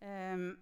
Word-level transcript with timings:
Um, 0.00 0.54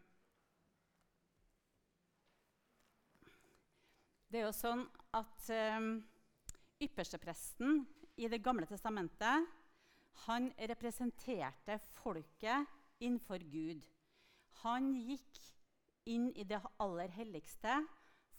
det 4.28 4.40
er 4.40 4.48
jo 4.48 4.54
sånn 4.56 4.82
at 5.14 5.50
um, 5.78 5.92
ypperstepresten 6.82 7.84
i 8.18 8.26
Det 8.26 8.40
gamle 8.42 8.66
testamentet 8.66 9.46
han 10.24 10.48
representerte 10.70 11.76
folket 12.00 12.66
innenfor 12.98 13.42
Gud. 13.46 13.84
Han 14.64 14.90
gikk 14.96 15.38
inn 16.10 16.32
i 16.34 16.42
det 16.48 16.58
aller 16.82 17.12
helligste 17.14 17.76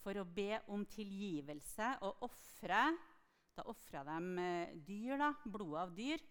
for 0.03 0.19
å 0.19 0.27
be 0.27 0.59
om 0.73 0.83
tilgivelse 0.89 1.93
og 2.07 2.25
ofre. 2.27 2.83
Da 3.55 3.65
ofra 3.71 4.03
de 4.07 4.43
eh, 4.43 4.75
dyr, 4.87 5.15
da, 5.19 5.33
blodet 5.43 5.81
av 5.81 5.95
dyr, 5.95 6.23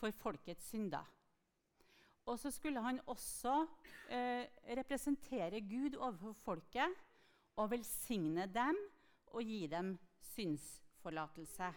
for 0.00 0.12
folkets 0.16 0.72
synder. 0.72 1.04
Og 2.30 2.38
så 2.38 2.50
skulle 2.54 2.82
han 2.82 3.00
også 3.10 3.66
eh, 4.08 4.46
representere 4.78 5.60
Gud 5.66 5.96
overfor 5.98 6.32
folket 6.32 6.98
og 7.58 7.72
velsigne 7.72 8.46
dem 8.46 8.78
og 9.34 9.42
gi 9.42 9.66
dem 9.66 9.96
synsforlatelse. 10.30 11.72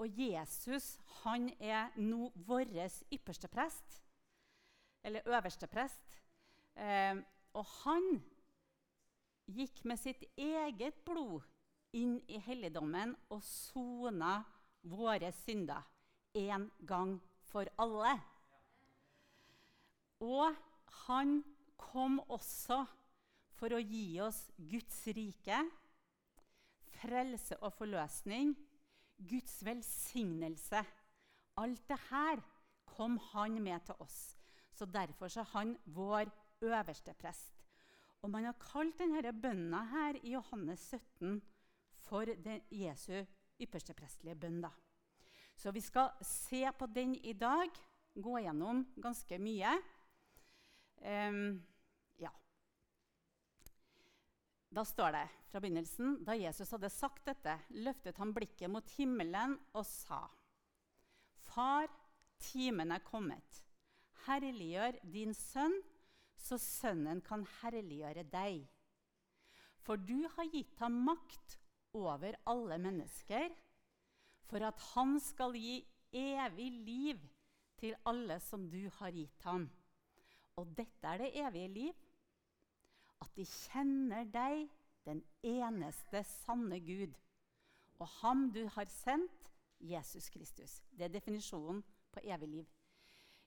Og 0.00 0.18
Jesus 0.18 0.96
han 1.22 1.50
er 1.60 1.92
nå 2.00 2.30
vår 2.48 2.72
ypperste 3.12 3.48
prest, 3.52 4.00
eller 5.04 5.28
øverste 5.28 5.68
prest. 5.68 6.16
Eh, 6.74 7.20
og 7.52 7.66
han 7.84 8.22
gikk 9.52 9.84
med 9.84 10.00
sitt 10.00 10.24
eget 10.36 11.04
blod 11.04 11.44
inn 11.92 12.16
i 12.24 12.40
helligdommen 12.40 13.12
og 13.28 13.42
sona 13.44 14.38
våre 14.88 15.28
synder 15.44 15.84
en 16.40 16.70
gang 16.88 17.18
for 17.52 17.68
alle. 17.76 18.16
Og 20.22 20.54
han 21.06 21.40
kom 21.80 22.20
også 22.30 22.82
for 23.58 23.74
å 23.74 23.80
gi 23.82 24.20
oss 24.22 24.44
Guds 24.56 25.00
rike, 25.14 25.58
frelse 27.02 27.58
og 27.62 27.74
forløsning, 27.74 28.54
Guds 29.18 29.60
velsignelse. 29.66 30.82
Alt 31.58 31.82
det 31.90 31.98
her 32.08 32.42
kom 32.88 33.18
han 33.32 33.58
med 33.62 33.84
til 33.86 33.98
oss. 34.02 34.36
Så 34.72 34.86
Derfor 34.86 35.26
er 35.26 35.50
han 35.52 35.76
vår 35.84 36.30
øverste 36.62 37.14
prest. 37.14 37.58
Og 38.22 38.30
Man 38.30 38.44
har 38.44 38.58
kalt 38.60 38.98
denne 38.98 39.32
bønna 39.34 39.82
her 39.90 40.18
i 40.22 40.34
Johannes 40.36 40.80
17 40.94 41.40
for 42.06 42.24
den 42.24 42.62
Jesu 42.70 43.24
ypperste 43.60 43.94
prestelige 43.94 44.38
bønn. 44.38 44.62
Så 45.56 45.70
vi 45.74 45.80
skal 45.80 46.10
se 46.22 46.64
på 46.78 46.86
den 46.86 47.14
i 47.14 47.32
dag, 47.32 47.68
gå 48.14 48.38
gjennom 48.38 48.84
ganske 49.02 49.38
mye. 49.38 49.74
Um, 51.02 51.58
ja. 52.22 52.30
Da 54.70 54.84
står 54.86 55.16
det 55.16 55.24
fra 55.50 55.58
begynnelsen 55.58 56.20
Da 56.22 56.36
Jesus 56.38 56.70
hadde 56.70 56.90
sagt 56.94 57.26
dette, 57.26 57.56
løftet 57.74 58.20
han 58.22 58.30
blikket 58.36 58.70
mot 58.70 58.86
himmelen 58.94 59.56
og 59.74 59.86
sa.: 59.88 60.22
Far, 61.50 61.90
timen 62.38 62.94
er 62.94 63.02
kommet. 63.04 63.64
Herliggjør 64.26 65.00
din 65.10 65.34
sønn, 65.34 65.74
så 66.38 66.58
sønnen 66.58 67.20
kan 67.26 67.42
herliggjøre 67.60 68.24
deg. 68.30 68.62
For 69.82 69.98
du 69.98 70.28
har 70.36 70.50
gitt 70.52 70.78
ham 70.78 71.02
makt 71.08 71.58
over 71.98 72.38
alle 72.46 72.78
mennesker, 72.78 73.50
for 74.46 74.62
at 74.64 74.78
han 74.92 75.18
skal 75.20 75.56
gi 75.58 75.80
evig 76.12 76.70
liv 76.86 77.22
til 77.80 77.96
alle 78.06 78.38
som 78.40 78.68
du 78.70 78.86
har 79.00 79.10
gitt 79.14 79.42
ham. 79.48 79.66
Og 80.56 80.68
dette 80.76 81.08
er 81.08 81.18
det 81.18 81.32
evige 81.40 81.68
liv, 81.68 81.92
at 83.22 83.30
de 83.36 83.44
kjenner 83.46 84.28
deg, 84.28 84.68
den 85.06 85.22
eneste 85.42 86.20
sanne 86.22 86.78
Gud, 86.80 87.14
og 87.98 88.06
ham 88.20 88.44
du 88.54 88.66
har 88.70 88.86
sendt, 88.90 89.48
Jesus 89.82 90.28
Kristus. 90.30 90.82
Det 90.90 91.08
er 91.08 91.14
definisjonen 91.16 91.82
på 92.12 92.20
evig 92.22 92.48
liv. 92.48 92.66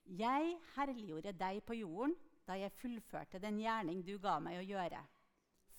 Jeg 0.06 0.58
herliggjorde 0.74 1.32
deg 1.32 1.62
på 1.64 1.78
jorden 1.78 2.12
da 2.46 2.58
jeg 2.60 2.74
fullførte 2.76 3.40
den 3.42 3.58
gjerning 3.58 4.04
du 4.06 4.18
ga 4.22 4.36
meg 4.42 4.60
å 4.60 4.66
gjøre. 4.66 5.00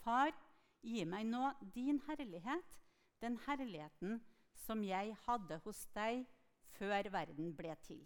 Far, 0.02 0.34
gi 0.82 1.06
meg 1.06 1.30
nå 1.30 1.52
din 1.76 2.02
herlighet, 2.08 2.74
den 3.22 3.38
herligheten 3.46 4.18
som 4.66 4.84
jeg 4.84 5.16
hadde 5.28 5.62
hos 5.64 5.86
deg 5.96 6.26
før 6.78 7.12
verden 7.14 7.54
ble 7.56 7.78
til. 7.86 8.02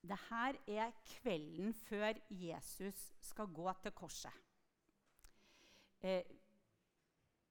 Dette 0.00 0.58
er 0.66 0.92
kvelden 1.04 1.74
før 1.74 2.16
Jesus 2.30 3.00
skal 3.20 3.50
gå 3.52 3.72
til 3.82 3.92
korset. 3.92 4.32
Eh, 6.00 6.24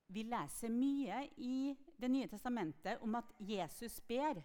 vi 0.10 0.24
leser 0.26 0.74
mye 0.74 1.28
i 1.38 1.76
Det 2.00 2.10
nye 2.10 2.28
testamentet 2.32 3.02
om 3.04 3.16
at 3.20 3.34
Jesus 3.40 4.00
ber. 4.08 4.40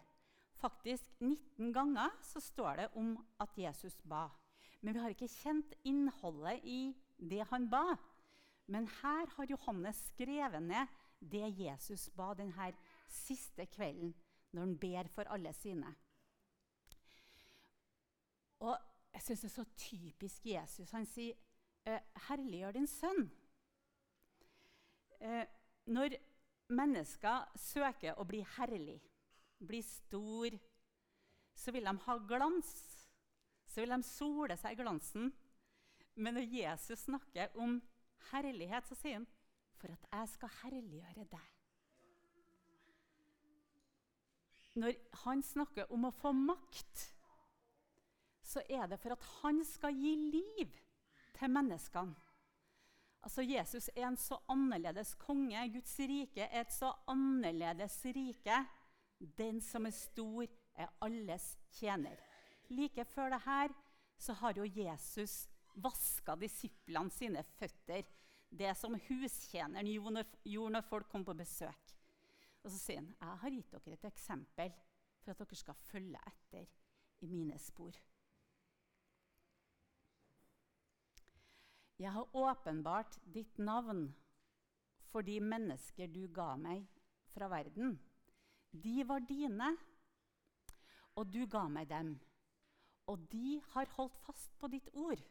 Faktisk 0.58 1.06
19 1.20 1.72
ganger 1.72 2.10
så 2.22 2.40
står 2.40 2.76
det 2.76 2.88
om 2.98 3.14
at 3.40 3.48
Jesus 3.56 3.96
ba. 4.02 4.26
Men 4.80 4.94
vi 4.94 5.00
har 5.00 5.14
ikke 5.14 5.28
kjent 5.28 5.74
innholdet 5.84 6.60
i 6.64 6.94
det 7.16 7.46
han 7.50 7.70
ba. 7.70 7.96
Men 8.66 8.88
her 9.00 9.30
har 9.36 9.48
Johannes 9.48 9.96
skrevet 10.10 10.62
ned 10.62 10.86
det 11.20 11.46
Jesus 11.58 12.10
ba 12.16 12.34
denne 12.36 12.72
siste 13.08 13.66
kvelden 13.66 14.12
når 14.52 14.60
han 14.60 14.78
ber 14.78 15.08
for 15.08 15.30
alle 15.32 15.52
sine. 15.56 15.94
Og 18.64 18.76
jeg 19.14 19.22
syns 19.22 19.44
det 19.44 19.50
er 19.50 19.54
så 19.54 19.64
typisk 19.78 20.46
Jesus. 20.46 20.90
Han 20.90 21.06
sier, 21.06 21.34
eh, 21.86 22.00
'Herliggjør 22.28 22.72
din 22.72 22.86
sønn'. 22.86 23.30
Eh, 25.20 25.46
når 25.86 26.16
mennesker 26.68 27.44
søker 27.56 28.18
å 28.18 28.24
bli 28.24 28.40
herlig, 28.56 29.00
bli 29.66 29.82
stor, 29.82 30.58
så 31.54 31.72
vil 31.72 31.84
de 31.84 31.98
ha 32.06 32.18
glans. 32.28 32.72
Så 33.66 33.80
vil 33.80 33.90
de 33.90 34.02
sole 34.02 34.56
seg 34.56 34.72
i 34.72 34.82
glansen. 34.82 35.32
Men 36.16 36.34
når 36.34 36.52
Jesus 36.52 36.98
snakker 36.98 37.56
om 37.56 37.82
herlighet, 38.30 38.86
så 38.86 38.94
sier 38.94 39.12
han, 39.12 39.26
'For 39.76 39.92
at 39.92 40.06
jeg 40.12 40.28
skal 40.28 40.48
herliggjøre 40.48 41.24
deg'. 41.24 41.50
Når 44.74 44.94
han 45.24 45.42
snakker 45.42 45.92
om 45.92 46.04
å 46.04 46.10
få 46.10 46.32
makt, 46.32 47.13
så 48.54 48.62
er 48.70 48.86
det 48.90 49.00
for 49.02 49.14
at 49.14 49.26
han 49.40 49.62
skal 49.66 49.96
gi 49.98 50.14
liv 50.34 50.70
til 51.34 51.50
menneskene. 51.50 52.14
Altså, 53.24 53.42
Jesus 53.42 53.88
er 53.96 54.04
en 54.08 54.18
så 54.20 54.36
annerledes 54.52 55.14
konge. 55.16 55.62
Guds 55.72 55.96
rike 55.98 56.44
er 56.44 56.60
et 56.60 56.72
så 56.72 56.92
annerledes 57.08 57.96
rike. 58.04 58.58
Den 59.38 59.60
som 59.64 59.86
er 59.88 59.96
stor, 59.96 60.44
er 60.74 60.90
alles 61.06 61.54
tjener. 61.72 62.20
Like 62.68 63.04
før 63.04 63.30
det 63.30 63.40
her 63.44 63.72
så 64.18 64.34
har 64.40 64.58
jo 64.58 64.64
Jesus 64.66 65.46
vaska 65.74 66.34
disiplene 66.36 67.10
sine 67.10 67.42
føtter. 67.56 68.04
Det 68.50 68.76
som 68.76 68.98
hustjeneren 69.08 69.88
gjorde 69.88 70.74
når 70.76 70.86
folk 70.86 71.08
kom 71.10 71.24
på 71.24 71.34
besøk. 71.34 71.94
Og 72.64 72.70
så 72.70 72.78
sier 72.78 73.00
han, 73.00 73.14
'Jeg 73.20 73.38
har 73.38 73.50
gitt 73.50 73.72
dere 73.72 73.94
et 73.94 74.04
eksempel 74.04 74.72
for 75.22 75.30
at 75.30 75.38
dere 75.38 75.56
skal 75.56 75.74
følge 75.74 76.20
etter 76.26 76.66
i 77.20 77.26
mine 77.26 77.58
spor'. 77.58 78.13
Jeg 81.98 82.12
har 82.12 82.36
åpenbart 82.36 83.18
ditt 83.34 83.58
navn 83.58 84.08
for 85.12 85.22
de 85.22 85.36
mennesker 85.40 86.10
du 86.10 86.24
ga 86.34 86.54
meg 86.58 86.86
fra 87.30 87.46
verden. 87.52 87.94
De 88.74 89.04
var 89.06 89.22
dine, 89.28 89.68
og 91.14 91.30
du 91.30 91.44
ga 91.46 91.68
meg 91.70 91.86
dem. 91.92 92.16
Og 93.06 93.22
de 93.30 93.60
har 93.74 93.86
holdt 93.94 94.16
fast 94.26 94.50
på 94.58 94.70
ditt 94.72 94.88
ord. 94.94 95.22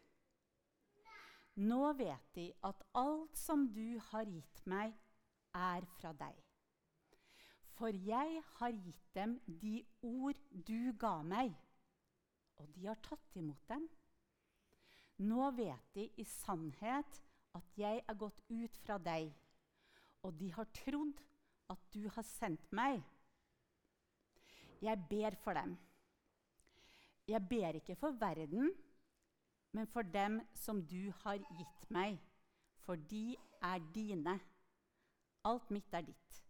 Nå 1.60 1.82
vet 2.00 2.30
de 2.38 2.48
at 2.64 2.86
alt 2.98 3.36
som 3.38 3.68
du 3.74 4.00
har 4.12 4.30
gitt 4.30 4.64
meg, 4.66 4.96
er 5.54 5.86
fra 6.00 6.14
deg. 6.18 6.38
For 7.78 7.94
jeg 7.94 8.40
har 8.56 8.72
gitt 8.72 9.04
dem 9.14 9.36
de 9.46 9.84
ord 10.02 10.40
du 10.50 10.94
ga 10.98 11.20
meg, 11.22 11.52
og 12.58 12.72
de 12.74 12.88
har 12.88 12.98
tatt 13.06 13.38
imot 13.38 13.68
dem. 13.70 13.86
Nå 15.22 15.52
vet 15.58 15.94
de 15.94 16.08
i 16.18 16.26
sannhet 16.26 17.20
at 17.54 17.78
jeg 17.78 18.02
er 18.08 18.18
gått 18.18 18.42
ut 18.50 18.78
fra 18.86 18.98
deg, 18.98 19.30
og 20.26 20.34
de 20.40 20.50
har 20.56 20.70
trodd 20.74 21.22
at 21.70 21.84
du 21.94 22.08
har 22.16 22.26
sendt 22.26 22.72
meg. 22.74 23.02
Jeg 24.84 25.00
ber 25.10 25.38
for 25.44 25.56
dem. 25.56 25.76
Jeg 27.28 27.48
ber 27.50 27.78
ikke 27.80 27.96
for 27.96 28.18
verden, 28.20 28.74
men 29.72 29.88
for 29.88 30.02
dem 30.02 30.42
som 30.60 30.82
du 30.86 31.12
har 31.24 31.40
gitt 31.58 31.86
meg, 31.94 32.18
for 32.84 33.00
de 33.10 33.38
er 33.64 33.80
dine. 33.96 34.36
Alt 35.48 35.72
mitt 35.72 35.94
er 35.94 36.04
ditt, 36.08 36.42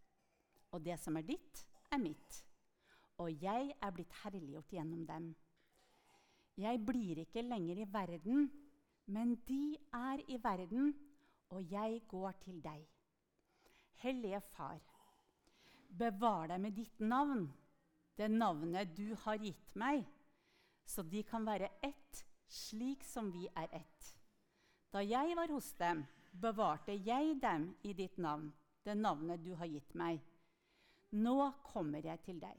og 0.72 0.82
det 0.84 0.98
som 1.02 1.16
er 1.16 1.26
ditt, 1.26 1.62
er 1.92 2.02
mitt. 2.02 2.40
Og 3.22 3.30
jeg 3.42 3.70
er 3.80 3.94
blitt 3.94 4.12
herliggjort 4.24 4.72
gjennom 4.74 5.04
dem. 5.06 5.30
Jeg 6.56 6.78
blir 6.86 7.18
ikke 7.24 7.42
lenger 7.42 7.80
i 7.82 7.86
verden, 7.92 8.50
men 9.06 9.34
de 9.48 9.76
er 9.92 10.22
i 10.28 10.38
verden, 10.42 10.94
og 11.50 11.70
jeg 11.70 12.02
går 12.08 12.32
til 12.44 12.60
deg. 12.62 12.84
Hellige 14.04 14.40
Far, 14.40 14.80
bevar 15.98 16.46
deg 16.50 16.60
med 16.60 16.76
ditt 16.76 17.00
navn, 17.00 17.48
det 18.16 18.30
navnet 18.30 18.94
du 18.96 19.14
har 19.24 19.38
gitt 19.42 19.74
meg, 19.74 20.04
så 20.86 21.02
de 21.02 21.22
kan 21.26 21.46
være 21.46 21.70
ett, 21.82 22.24
slik 22.48 23.02
som 23.04 23.32
vi 23.32 23.48
er 23.56 23.68
ett. 23.74 24.10
Da 24.92 25.02
jeg 25.02 25.34
var 25.36 25.50
hos 25.50 25.72
dem, 25.78 26.04
bevarte 26.30 26.94
jeg 26.94 27.40
dem 27.42 27.72
i 27.82 27.92
ditt 27.92 28.18
navn, 28.18 28.52
det 28.84 28.94
navnet 28.96 29.42
du 29.42 29.54
har 29.58 29.66
gitt 29.66 29.94
meg. 29.98 30.20
Nå 31.10 31.50
kommer 31.66 32.04
jeg 32.04 32.20
til 32.26 32.38
deg. 32.42 32.58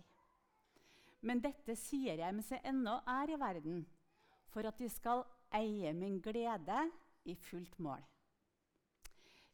Men 1.26 1.42
dette 1.42 1.74
sier 1.80 2.20
jeg 2.22 2.34
mens 2.38 2.52
jeg 2.54 2.62
ennå 2.70 3.00
er 3.10 3.34
i 3.34 3.40
verden, 3.42 3.82
for 4.54 4.68
at 4.70 4.78
de 4.78 4.90
skal 4.94 5.24
eie 5.58 5.94
min 5.98 6.20
glede 6.22 6.84
i 7.26 7.36
fullt 7.48 7.80
mål. 7.82 8.04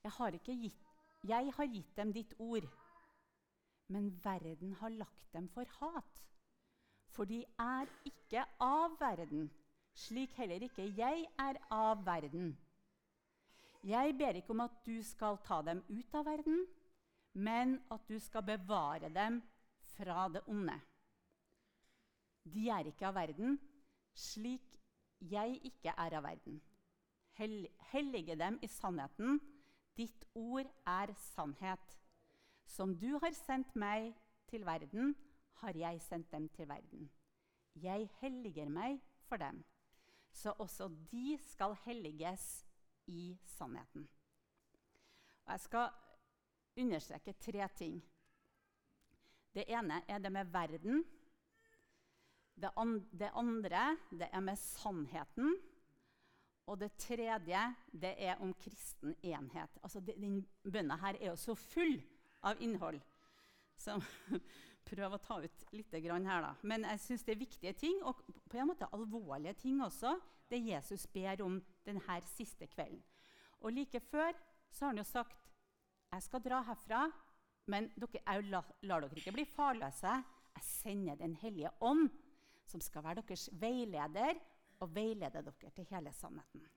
Jeg 0.04 0.12
har, 0.18 0.36
gitt, 0.44 0.82
jeg 1.30 1.54
har 1.56 1.70
gitt 1.72 1.96
dem 1.96 2.12
ditt 2.14 2.34
ord, 2.40 2.68
men 3.88 4.10
verden 4.24 4.74
har 4.82 4.92
lagt 4.98 5.32
dem 5.34 5.48
for 5.54 5.68
hat. 5.80 6.22
For 7.12 7.28
de 7.28 7.44
er 7.60 7.88
ikke 8.08 8.44
av 8.64 8.98
verden, 9.00 9.50
slik 9.94 10.36
heller 10.40 10.64
ikke 10.68 10.90
jeg 10.98 11.26
er 11.40 11.60
av 11.72 12.04
verden. 12.08 12.56
Jeg 13.88 14.16
ber 14.18 14.38
ikke 14.38 14.54
om 14.56 14.64
at 14.68 14.78
du 14.86 15.02
skal 15.04 15.40
ta 15.46 15.62
dem 15.66 15.84
ut 15.90 16.16
av 16.16 16.28
verden, 16.28 16.66
men 17.34 17.80
at 17.92 18.08
du 18.08 18.18
skal 18.20 18.44
bevare 18.44 19.10
dem 19.14 19.40
fra 19.96 20.28
det 20.30 20.44
onde. 20.48 20.76
De 22.44 22.68
er 22.70 22.90
ikke 22.90 23.08
av 23.08 23.16
verden, 23.16 23.58
slik 24.18 24.78
jeg 25.22 25.60
ikke 25.68 25.94
er 25.94 26.18
av 26.18 26.26
verden. 26.26 26.62
Hell 27.38 27.68
hellige 27.92 28.36
dem 28.36 28.60
i 28.62 28.68
sannheten. 28.68 29.40
Ditt 29.98 30.26
ord 30.36 30.68
er 30.88 31.14
sannhet. 31.16 31.98
Som 32.66 32.96
du 32.98 33.18
har 33.20 33.34
sendt 33.36 33.76
meg 33.76 34.14
til 34.50 34.66
verden, 34.66 35.16
har 35.62 35.78
jeg 35.78 36.02
sendt 36.02 36.32
dem 36.32 36.48
til 36.50 36.68
verden. 36.68 37.10
Jeg 37.76 38.10
helliger 38.20 38.70
meg 38.70 39.00
for 39.28 39.38
dem, 39.38 39.64
så 40.32 40.52
også 40.60 40.90
de 41.12 41.38
skal 41.44 41.76
helliges 41.86 42.66
i 43.08 43.38
sannheten. 43.46 44.08
Og 45.46 45.52
jeg 45.52 45.60
skal 45.60 45.90
understreke 46.78 47.34
tre 47.34 47.68
ting. 47.76 48.02
Det 49.54 49.66
ene 49.68 50.02
er 50.08 50.20
det 50.20 50.32
med 50.32 50.46
verden. 50.46 51.04
Det, 52.62 52.72
an 52.78 53.00
det 53.12 53.32
andre 53.38 53.96
det 54.10 54.30
er 54.32 54.44
med 54.46 54.60
sannheten. 54.60 55.56
Og 56.70 56.78
det 56.80 56.94
tredje 57.02 57.62
det 57.92 58.14
er 58.22 58.42
om 58.44 58.54
kristen 58.54 59.16
enhet. 59.26 59.80
Altså, 59.84 60.00
den 60.06 60.44
bønna 60.64 60.98
her 61.02 61.18
er 61.20 61.32
jo 61.32 61.40
så 61.40 61.56
full 61.58 61.98
av 62.48 62.62
innhold. 62.62 63.02
Så 63.78 63.98
prøv 64.92 65.16
å 65.16 65.22
ta 65.22 65.40
ut 65.42 65.66
litt 65.74 65.94
her, 65.94 66.44
da. 66.46 66.54
Men 66.62 66.86
jeg 66.94 67.02
syns 67.02 67.26
det 67.26 67.36
er 67.36 67.44
viktige 67.44 67.74
ting, 67.74 67.98
og 68.04 68.22
på 68.50 68.60
en 68.60 68.70
måte 68.70 68.90
alvorlige 68.94 69.54
ting 69.66 69.82
også, 69.82 70.16
det 70.52 70.62
Jesus 70.68 71.08
ber 71.08 71.42
om 71.46 71.60
denne 71.86 72.22
siste 72.36 72.68
kvelden. 72.68 73.02
Og 73.62 73.74
like 73.74 74.00
før 74.00 74.34
så 74.72 74.86
har 74.86 74.92
han 74.92 75.02
jo 75.02 75.08
sagt 75.08 75.38
jeg 76.12 76.24
skal 76.26 76.42
dra 76.44 76.58
herfra, 76.68 77.06
men 77.72 77.88
dere, 77.96 78.20
jeg 78.20 78.48
lar 78.52 79.06
dere 79.06 79.16
ikke 79.16 79.32
bli 79.32 79.46
farløse. 79.48 80.12
Jeg 80.58 80.66
sender 80.68 81.16
Den 81.16 81.38
hellige 81.40 81.72
ånd 81.80 82.10
som 82.66 82.82
skal 82.82 83.04
være 83.04 83.22
deres 83.22 83.50
veileder 83.54 84.40
og 84.82 84.96
veilede 84.96 85.44
dere 85.46 85.72
til 85.76 85.88
hele 85.90 86.14
sannheten. 86.14 86.68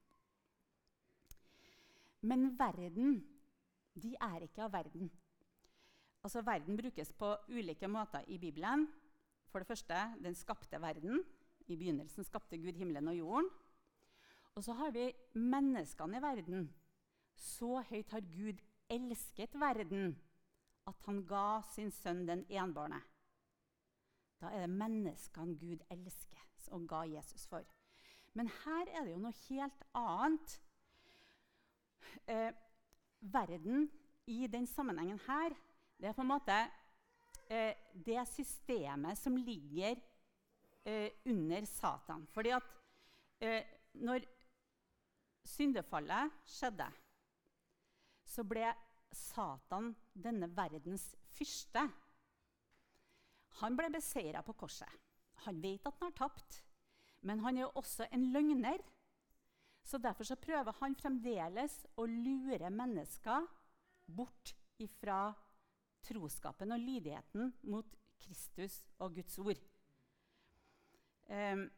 Men 2.24 2.58
verden, 2.58 3.20
de 3.94 4.14
er 4.20 4.46
ikke 4.46 4.64
av 4.64 4.72
verden. 4.72 5.10
Altså, 6.24 6.40
Verden 6.40 6.76
brukes 6.76 7.12
på 7.12 7.34
ulike 7.52 7.88
måter 7.88 8.24
i 8.28 8.38
Bibelen. 8.38 8.86
For 9.52 9.60
det 9.60 9.68
første 9.68 9.98
den 10.24 10.34
skapte 10.34 10.80
verden. 10.80 11.20
I 11.66 11.76
begynnelsen 11.76 12.24
skapte 12.24 12.58
Gud 12.58 12.72
himmelen 12.72 13.08
og 13.08 13.16
jorden. 13.16 13.50
Og 14.54 14.64
så 14.64 14.72
har 14.72 14.90
vi 14.90 15.12
menneskene 15.34 16.18
i 16.18 16.22
verden. 16.22 16.74
Så 17.34 17.82
høyt 17.90 18.10
har 18.10 18.20
Gud 18.20 18.60
elsket 18.88 19.54
verden 19.60 20.14
at 20.86 21.06
han 21.06 21.22
ga 21.26 21.62
sin 21.74 21.90
sønn 21.90 22.26
den 22.28 22.44
enbårne. 22.48 23.00
Da 24.44 24.50
er 24.52 24.66
det 24.66 24.76
menneskene 24.76 25.56
Gud 25.56 25.80
elsker, 25.88 26.40
og 26.76 26.84
ga 26.88 27.00
Jesus 27.08 27.46
for. 27.48 27.64
Men 28.36 28.50
her 28.64 28.90
er 28.92 29.06
det 29.06 29.14
jo 29.14 29.22
noe 29.22 29.36
helt 29.46 29.84
annet. 29.96 30.56
Eh, 32.28 32.50
verden 33.20 33.86
i 34.28 34.44
den 34.52 34.66
sammenhengen 34.68 35.20
her, 35.24 35.54
det 35.96 36.10
er 36.10 36.16
på 36.16 36.24
en 36.26 36.32
måte 36.34 36.58
eh, 37.48 37.72
det 37.94 38.20
systemet 38.28 39.16
som 39.18 39.38
ligger 39.40 39.96
eh, 40.84 41.08
under 41.24 41.64
Satan. 41.64 42.26
Fordi 42.34 42.52
at 42.58 42.68
eh, 43.40 43.64
når 44.04 44.28
syndefallet 45.48 46.36
skjedde, 46.48 46.90
så 48.28 48.44
ble 48.44 48.68
Satan 49.14 49.94
denne 50.12 50.50
verdens 50.52 51.14
fyrste. 51.32 51.88
Han 53.60 53.76
ble 53.78 53.90
beseira 53.94 54.42
på 54.42 54.54
korset. 54.58 54.90
Han 55.46 55.60
vet 55.62 55.86
at 55.86 55.98
han 56.00 56.10
har 56.10 56.18
tapt, 56.18 56.60
men 57.22 57.40
han 57.44 57.56
er 57.56 57.66
jo 57.66 57.72
også 57.80 58.08
en 58.12 58.30
løgner. 58.32 58.82
Så 59.84 59.98
Derfor 59.98 60.24
så 60.24 60.36
prøver 60.40 60.72
han 60.80 60.96
fremdeles 60.96 61.74
å 62.00 62.06
lure 62.08 62.70
mennesker 62.72 63.46
bort 64.06 64.54
ifra 64.80 65.34
troskapen 66.04 66.72
og 66.72 66.80
lydigheten 66.80 67.52
mot 67.68 67.96
Kristus 68.24 68.80
og 68.98 69.14
Guds 69.18 69.38
ord. 69.38 69.60
Um, 71.28 71.68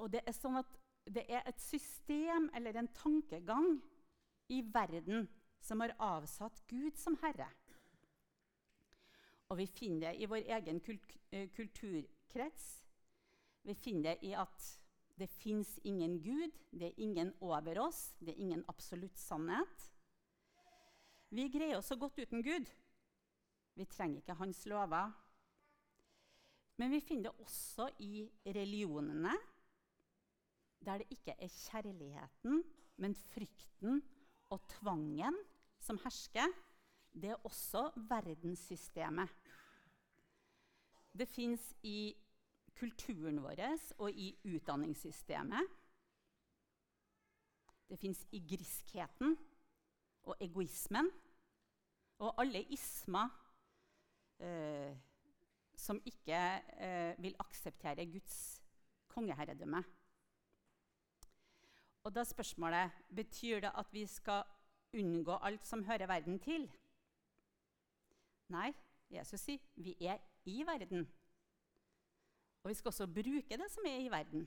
og 0.00 0.12
det 0.12 0.22
er 0.26 0.36
sånn 0.36 0.60
at 0.60 0.78
det 1.12 1.24
er 1.28 1.42
et 1.48 1.60
system 1.60 2.48
eller 2.56 2.78
en 2.78 2.90
tankegang 2.96 3.74
i 4.52 4.62
verden 4.72 5.26
som 5.62 5.82
har 5.82 5.94
avsatt 5.98 6.62
Gud 6.70 6.96
som 6.98 7.16
herre. 7.22 7.48
Og 9.52 9.58
vi 9.60 9.66
finner 9.68 10.06
det 10.06 10.22
i 10.24 10.28
vår 10.30 10.46
egen 10.56 10.78
eh, 10.88 11.48
kulturkrets. 11.52 12.68
Vi 13.62 13.74
finner 13.76 14.14
det 14.14 14.30
i 14.30 14.32
at 14.32 14.68
det 15.20 15.28
fins 15.28 15.74
ingen 15.84 16.16
Gud, 16.24 16.54
det 16.72 16.88
er 16.88 17.02
ingen 17.04 17.34
over 17.44 17.82
oss, 17.84 18.14
det 18.18 18.32
er 18.32 18.40
ingen 18.40 18.64
absolutt 18.72 19.18
sannhet. 19.20 19.90
Vi 21.28 21.44
greier 21.52 21.76
oss 21.78 21.90
så 21.92 21.98
godt 22.00 22.16
uten 22.18 22.42
Gud. 22.42 22.70
Vi 23.76 23.84
trenger 23.92 24.22
ikke 24.22 24.38
hans 24.40 24.64
lover. 24.66 25.12
Men 26.80 26.90
vi 26.90 27.02
finner 27.04 27.28
det 27.28 27.44
også 27.44 27.90
i 28.00 28.24
religionene, 28.56 29.36
der 30.82 31.04
det 31.04 31.12
ikke 31.12 31.36
er 31.36 31.52
kjærligheten, 31.52 32.64
men 32.96 33.14
frykten 33.28 34.00
og 34.50 34.64
tvangen 34.78 35.36
som 35.84 36.00
hersker. 36.02 36.48
Det 37.12 37.34
er 37.34 37.46
også 37.46 37.90
verdenssystemet. 38.08 39.41
Det 41.12 41.28
fins 41.28 41.74
i 41.82 42.14
kulturen 42.74 43.42
vår 43.44 43.60
og 43.98 44.10
i 44.10 44.32
utdanningssystemet. 44.44 45.68
Det 47.88 47.98
fins 48.00 48.22
i 48.32 48.40
griskheten 48.48 49.36
og 50.24 50.36
egoismen 50.40 51.10
og 52.22 52.38
alle 52.40 52.62
ismer 52.72 53.28
eh, 54.40 54.94
som 55.76 56.00
ikke 56.06 56.38
eh, 56.78 57.18
vil 57.20 57.36
akseptere 57.42 58.06
Guds 58.06 58.62
kongeherredømme. 59.12 59.82
Og 62.02 62.14
da 62.14 62.24
spørsmålet 62.24 62.90
betyr 63.14 63.60
det 63.60 63.72
at 63.78 63.92
vi 63.92 64.06
skal 64.06 64.42
unngå 64.92 65.36
alt 65.42 65.66
som 65.66 65.84
hører 65.84 66.06
verden 66.06 66.38
til. 66.40 66.70
Nei, 68.48 68.72
Jesus 69.12 69.40
sier 69.44 69.60
vi 69.76 69.94
er 70.00 70.18
i 70.48 70.62
verden. 70.66 71.06
Og 72.62 72.70
vi 72.70 72.74
skal 72.78 72.92
også 72.92 73.06
bruke 73.06 73.58
det 73.58 73.70
som 73.70 73.86
er 73.90 74.04
i 74.04 74.10
verden. 74.10 74.46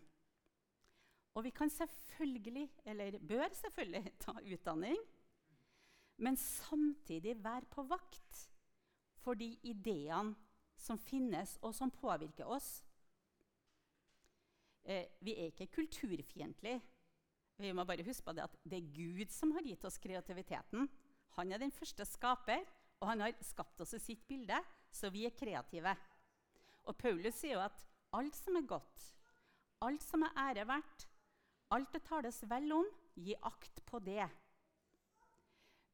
Og 1.35 1.43
vi 1.43 1.51
kan 1.51 1.69
selvfølgelig, 1.69 2.69
eller 2.85 3.19
bør 3.19 3.47
selvfølgelig, 3.53 4.13
ta 4.23 4.31
utdanning, 4.53 4.97
men 6.17 6.37
samtidig 6.37 7.43
være 7.43 7.65
på 7.71 7.83
vakt 7.83 8.51
for 9.19 9.33
de 9.33 9.57
ideene 9.63 10.35
som 10.75 10.99
finnes, 10.99 11.57
og 11.61 11.75
som 11.75 11.91
påvirker 11.91 12.45
oss. 12.45 12.85
Eh, 14.83 15.05
vi 15.19 15.33
er 15.33 15.51
ikke 15.51 15.67
kulturfiendtlige. 15.67 16.81
Vi 17.57 17.71
må 17.71 17.83
bare 17.83 18.03
huske 18.03 18.23
på 18.23 18.31
det 18.35 18.43
at 18.43 18.57
det 18.63 18.79
er 18.79 18.93
Gud 18.95 19.31
som 19.31 19.51
har 19.55 19.63
gitt 19.63 19.85
oss 19.87 19.97
kreativiteten. 19.97 20.89
Han 21.35 21.51
er 21.51 21.57
den 21.57 21.71
første 21.71 22.05
skaper, 22.05 22.63
og 23.01 23.09
han 23.11 23.23
har 23.25 23.35
skapt 23.43 23.81
oss 23.83 23.95
i 23.97 24.01
sitt 24.01 24.23
bilde, 24.27 24.57
så 24.91 25.11
vi 25.13 25.25
er 25.27 25.35
kreative. 25.35 25.95
Og 26.85 26.97
Paulus 26.97 27.37
sier 27.39 27.57
jo 27.57 27.65
at 27.65 27.81
alt 28.15 28.37
som 28.37 28.57
er 28.59 28.67
godt, 28.69 29.09
alt 29.85 30.03
som 30.05 30.23
er 30.23 30.37
ære 30.45 30.65
verdt, 30.69 31.07
alt 31.75 31.91
det 31.93 32.03
tales 32.07 32.43
vel 32.49 32.71
om, 32.75 32.87
gi 33.15 33.35
akt 33.47 33.81
på 33.87 33.99
det. 34.05 34.27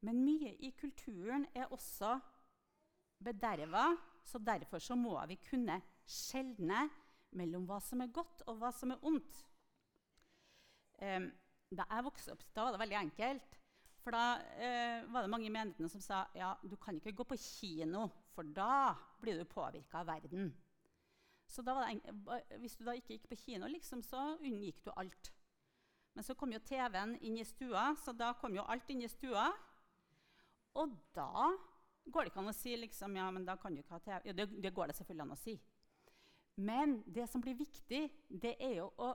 Men 0.02 0.22
mye 0.24 0.54
i 0.66 0.72
kulturen 0.78 1.46
er 1.54 1.70
også 1.70 2.16
bederva, 3.22 3.92
så 4.24 4.38
derfor 4.38 4.82
så 4.82 4.96
må 4.98 5.14
vi 5.30 5.38
kunne 5.42 5.78
skjelne 6.06 6.88
mellom 7.38 7.64
hva 7.66 7.78
som 7.82 8.02
er 8.02 8.12
godt, 8.12 8.44
og 8.46 8.58
hva 8.60 8.72
som 8.74 8.92
er 8.94 9.06
ondt. 9.06 9.42
Um, 11.02 11.30
da 11.72 11.86
jeg 11.88 12.06
vokste 12.06 12.34
opp, 12.34 12.42
da 12.54 12.66
var 12.66 12.74
det 12.74 12.82
veldig 12.82 12.98
enkelt. 12.98 13.58
For 14.02 14.14
da 14.14 14.40
eh, 14.58 15.04
var 15.14 15.22
det 15.22 15.30
mange 15.30 15.46
i 15.46 15.52
menighetene 15.54 15.90
som 15.90 16.02
sa 16.02 16.24
ja, 16.34 16.52
du 16.66 16.74
kan 16.80 16.98
ikke 16.98 17.14
gå 17.20 17.26
på 17.30 17.38
kino, 17.38 18.08
for 18.34 18.46
da 18.46 18.94
blir 19.22 19.38
du 19.38 19.46
påvirka 19.46 20.02
av 20.02 20.10
verden. 20.10 20.50
Så 21.46 21.62
hvis 22.58 22.78
du 22.78 22.84
da 22.86 22.94
ikke 22.96 23.14
gikk 23.14 23.28
på 23.30 23.38
kino, 23.44 23.68
liksom, 23.68 24.02
så 24.02 24.32
unngikk 24.40 24.80
du 24.86 24.90
alt. 24.96 25.32
Men 26.16 26.24
så 26.24 26.34
kom 26.36 26.52
jo 26.52 26.60
TV-en 26.64 27.14
inn 27.24 27.38
i 27.40 27.44
stua, 27.44 27.92
så 28.00 28.14
da 28.16 28.32
kom 28.40 28.56
jo 28.56 28.64
alt 28.68 28.88
inn 28.92 29.04
i 29.04 29.10
stua. 29.10 29.46
Og 30.80 30.96
da 31.16 31.52
går 32.04 32.24
det 32.24 32.32
ikke 32.32 32.42
an 32.42 32.50
å 32.50 32.56
si 32.56 32.74
liksom, 32.80 33.16
ja, 33.16 33.28
men 33.32 33.44
da 33.46 33.56
kan 33.60 33.74
du 33.74 33.82
ikke 33.82 33.98
ha 33.98 34.02
TV. 34.02 34.18
Ja, 34.30 34.36
det, 34.36 34.48
det 34.64 34.74
går 34.74 34.90
det 34.90 34.96
selvfølgelig 34.98 35.26
an 35.26 35.36
å 35.36 35.40
si. 35.40 35.56
Men 36.60 36.98
det 37.06 37.28
som 37.30 37.44
blir 37.44 37.56
viktig, 37.56 38.02
det 38.28 38.56
er 38.60 38.78
jo 38.80 38.88
å 39.00 39.12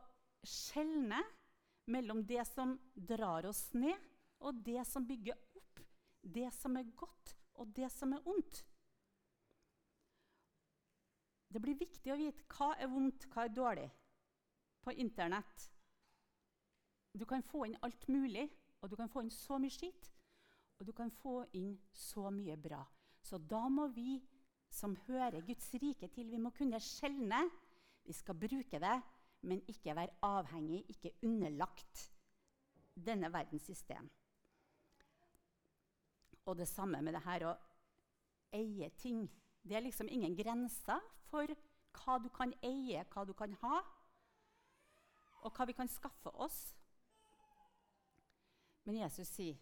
skjelne 0.48 1.22
mellom 1.91 2.24
det 2.27 2.44
som 2.50 2.75
drar 2.96 3.46
oss 3.50 3.67
ned, 3.77 3.98
og 4.39 4.62
det 4.65 4.84
som 4.88 5.06
bygger 5.08 5.38
opp. 5.56 5.82
Det 6.22 6.50
som 6.53 6.75
er 6.77 6.89
godt, 6.98 7.36
og 7.56 7.72
det 7.75 7.89
som 7.94 8.13
er 8.13 8.25
ondt. 8.27 8.65
Det 11.48 11.62
blir 11.63 11.79
viktig 11.79 12.12
å 12.12 12.20
vite 12.20 12.44
hva 12.51 12.74
er 12.75 12.91
vondt, 12.91 13.29
hva 13.32 13.46
er 13.48 13.56
dårlig. 13.56 13.88
På 14.84 14.94
Internett 14.94 15.70
Du 17.17 17.25
kan 17.25 17.41
få 17.41 17.65
inn 17.65 17.77
alt 17.82 18.08
mulig, 18.13 18.46
og 18.82 18.91
du 18.91 18.96
kan 18.96 19.10
få 19.10 19.24
inn 19.24 19.34
så 19.34 19.58
mye 19.58 19.74
skitt. 19.74 20.12
Og 20.77 20.86
du 20.86 20.94
kan 20.94 21.10
få 21.10 21.39
inn 21.58 21.72
så 21.89 22.29
mye 22.29 22.58
bra. 22.62 22.84
Så 23.25 23.39
da 23.41 23.63
må 23.74 23.88
vi 23.96 24.20
som 24.70 24.94
hører 25.08 25.41
Guds 25.48 25.72
rike 25.82 26.10
til, 26.13 26.29
vi 26.29 26.38
må 26.38 26.51
kunne 26.53 26.79
skjelne. 26.84 27.41
Vi 28.06 28.13
skal 28.13 28.38
bruke 28.38 28.79
det, 28.79 28.98
men 29.50 29.63
ikke 29.67 29.96
være 29.98 30.20
avhengig, 30.27 30.84
ikke 30.94 31.15
underlagt 31.25 32.12
denne 32.94 33.32
verdens 33.34 33.65
system. 33.65 34.10
Og 36.48 36.56
det 36.58 36.68
samme 36.68 37.01
med 37.04 37.13
det 37.13 37.25
her 37.25 37.46
å 37.50 37.56
eie 38.56 38.89
ting. 39.01 39.25
Det 39.62 39.75
er 39.75 39.84
liksom 39.84 40.08
ingen 40.10 40.36
grenser 40.36 41.04
for 41.27 41.51
hva 41.98 42.18
du 42.24 42.30
kan 42.32 42.54
eie, 42.63 43.04
hva 43.12 43.25
du 43.27 43.34
kan 43.36 43.54
ha, 43.63 43.82
og 45.44 45.54
hva 45.54 45.68
vi 45.68 45.75
kan 45.75 45.89
skaffe 45.92 46.32
oss. 46.34 46.60
Men 48.86 49.01
Jesus 49.04 49.27
sier, 49.27 49.58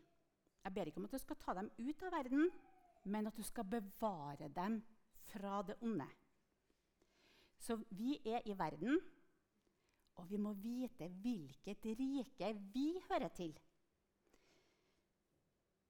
'Jeg 0.63 0.74
ber 0.74 0.86
ikke 0.86 0.98
om 0.98 1.06
at 1.06 1.12
du 1.12 1.18
skal 1.18 1.36
ta 1.36 1.54
dem 1.54 1.72
ut 1.77 2.04
av 2.04 2.12
verden, 2.12 2.51
men 3.06 3.27
at 3.27 3.38
du 3.38 3.44
skal 3.44 3.63
bevare 3.63 4.48
dem 4.50 4.84
fra 5.18 5.62
det 5.62 5.75
onde.' 5.82 6.10
Så 7.58 7.75
vi 7.89 8.20
er 8.25 8.42
i 8.46 8.58
verden, 8.58 9.00
og 10.15 10.30
vi 10.30 10.38
må 10.38 10.54
vite 10.54 11.08
hvilket 11.08 11.86
rike 11.86 12.54
vi 12.74 13.01
hører 13.10 13.27
til. 13.27 13.60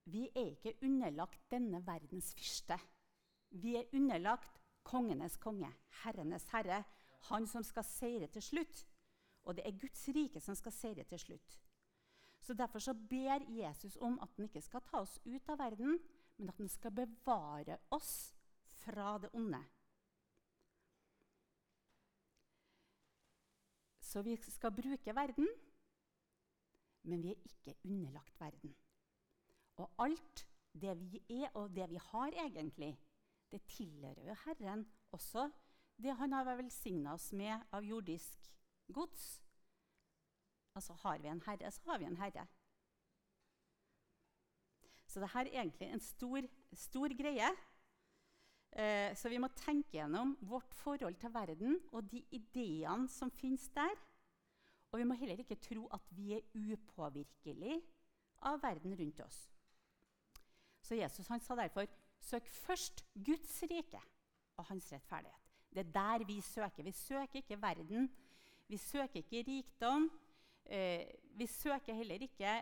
Vi 0.06 0.28
er 0.36 0.52
ikke 0.52 0.76
underlagt 0.86 1.52
denne 1.52 1.82
verdens 1.86 2.34
fyrste. 2.38 2.78
Vi 3.50 3.76
er 3.76 3.90
underlagt 3.94 4.62
kongenes 4.86 5.38
konge, 5.42 5.72
herrenes 6.04 6.46
herre, 6.54 6.84
han 7.30 7.48
som 7.50 7.64
skal 7.66 7.84
seire 7.88 8.28
til 8.28 8.42
slutt. 8.42 8.84
Og 9.46 9.58
det 9.58 9.66
er 9.66 9.80
Guds 9.82 10.08
rike 10.14 10.42
som 10.42 10.58
skal 10.58 10.74
seire 10.74 11.04
til 11.10 11.20
slutt. 11.20 11.60
Så 12.42 12.54
Derfor 12.54 12.80
så 12.80 12.94
ber 12.94 13.42
Jesus 13.50 13.98
om 13.98 14.20
at 14.22 14.30
han 14.36 14.46
ikke 14.46 14.62
skal 14.62 14.82
ta 14.86 15.02
oss 15.02 15.18
ut 15.26 15.50
av 15.50 15.58
verden, 15.58 15.98
men 16.38 16.50
at 16.50 16.58
han 16.62 16.70
skal 16.70 16.94
bevare 16.94 17.80
oss 17.90 18.36
fra 18.84 19.18
det 19.18 19.32
onde. 19.34 19.64
Så 24.02 24.22
vi 24.22 24.36
skal 24.38 24.72
bruke 24.72 25.16
verden, 25.16 25.48
men 27.04 27.24
vi 27.24 27.34
er 27.34 27.42
ikke 27.50 27.74
underlagt 27.84 28.40
verden. 28.40 28.76
Og 29.78 29.92
alt 30.00 30.46
det 30.74 30.96
vi 31.12 31.22
er, 31.30 31.50
og 31.54 31.76
det 31.76 31.90
vi 31.90 32.00
har 32.12 32.36
egentlig, 32.46 32.94
det 33.52 33.62
tilhører 33.72 34.28
jo 34.28 34.36
Herren 34.46 34.86
også. 35.12 35.50
Det 35.98 36.16
han 36.20 36.34
har 36.36 36.58
velsigna 36.58 37.14
oss 37.16 37.32
med 37.34 37.56
av 37.72 37.84
jordisk 37.84 38.50
gods. 38.92 39.42
Altså 40.76 40.94
har 41.06 41.22
vi 41.24 41.32
en 41.32 41.42
herre, 41.46 41.72
så 41.72 41.82
har 41.86 42.02
vi 42.02 42.06
en 42.10 42.18
herre. 42.20 42.44
Så 45.08 45.22
dette 45.24 45.46
er 45.46 45.54
egentlig 45.62 45.88
en 45.88 46.04
stor, 46.04 46.48
stor 46.76 47.16
greie. 47.16 47.48
Eh, 48.76 49.16
så 49.16 49.32
vi 49.32 49.40
må 49.40 49.48
tenke 49.56 49.96
gjennom 49.96 50.36
vårt 50.44 50.76
forhold 50.76 51.16
til 51.22 51.32
verden 51.32 51.78
og 51.94 52.10
de 52.12 52.20
ideene 52.36 53.08
som 53.08 53.32
finnes 53.32 53.70
der. 53.72 53.96
Og 54.92 55.00
vi 55.00 55.08
må 55.08 55.16
heller 55.16 55.40
ikke 55.40 55.62
tro 55.64 55.88
at 55.96 56.12
vi 56.12 56.34
er 56.36 56.44
upåvirkelige 56.52 57.80
av 58.44 58.60
verden 58.64 58.98
rundt 59.00 59.24
oss. 59.24 59.55
Så 60.86 60.98
Jesus 61.00 61.28
han 61.34 61.42
sa 61.42 61.58
derfor 61.58 61.90
søk 62.22 62.48
først 62.48 63.02
Guds 63.26 63.64
rike 63.70 64.02
og 64.58 64.68
hans 64.70 64.92
rettferdighet. 64.94 65.42
Det 65.74 65.82
er 65.82 65.92
der 65.96 66.26
vi 66.26 66.38
søker. 66.42 66.84
Vi 66.84 66.92
søker 66.92 67.42
ikke 67.42 67.62
verden. 67.62 68.10
Vi 68.68 68.78
søker 68.78 69.20
ikke 69.24 69.44
rikdom. 69.48 70.10
Eh, 70.66 71.08
vi 71.36 71.48
søker 71.48 71.94
heller 71.94 72.22
ikke 72.22 72.54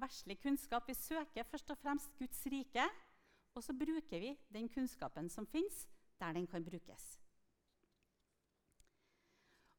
verslig 0.00 0.38
kunnskap. 0.40 0.88
Vi 0.88 0.94
søker 0.94 1.42
først 1.42 1.70
og 1.70 1.78
fremst 1.78 2.14
Guds 2.18 2.46
rike. 2.46 2.86
Og 3.54 3.62
så 3.62 3.74
bruker 3.76 4.18
vi 4.18 4.38
den 4.52 4.68
kunnskapen 4.68 5.28
som 5.28 5.46
fins, 5.46 5.86
der 6.18 6.32
den 6.32 6.46
kan 6.46 6.64
brukes. 6.64 7.18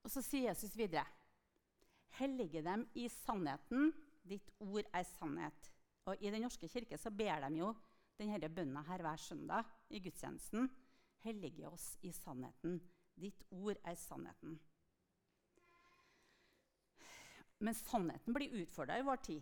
Og 0.04 0.12
så 0.12 0.22
sier 0.22 0.52
Jesus 0.52 0.78
videre.: 0.78 1.06
Hellige 2.20 2.62
dem 2.62 2.86
i 2.94 3.08
sannheten. 3.10 3.94
Ditt 4.30 4.52
ord 4.60 4.86
er 4.94 5.04
sannhet. 5.04 5.72
Og 6.06 6.18
I 6.20 6.32
Den 6.32 6.42
norske 6.42 6.68
kirke 6.68 6.98
så 6.98 7.10
ber 7.10 7.50
de 7.50 7.58
jo 7.58 7.74
denne 8.20 8.50
bønna 8.50 8.84
her 8.88 9.02
hver 9.02 9.18
søndag 9.18 9.70
i 9.90 10.02
gudstjenesten. 10.04 10.70
Hellige 11.24 11.70
oss 11.70 11.98
i 12.02 12.12
sannheten. 12.12 12.82
Ditt 13.16 13.44
ord 13.52 13.80
er 13.84 13.96
sannheten. 13.96 14.60
Men 17.64 17.74
sannheten 17.74 18.36
blir 18.36 18.56
utfordra 18.64 18.98
i 19.00 19.06
vår 19.08 19.22
tid. 19.24 19.42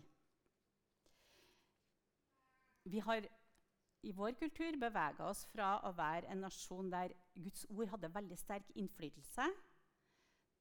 Vi 2.84 2.98
har 2.98 3.26
i 4.02 4.12
vår 4.12 4.34
kultur 4.38 4.76
bevega 4.78 5.26
oss 5.28 5.44
fra 5.52 5.76
å 5.86 5.92
være 5.94 6.30
en 6.30 6.42
nasjon 6.42 6.90
der 6.90 7.14
Guds 7.34 7.66
ord 7.70 7.90
hadde 7.92 8.10
veldig 8.14 8.38
sterk 8.38 8.72
innflytelse, 8.74 9.46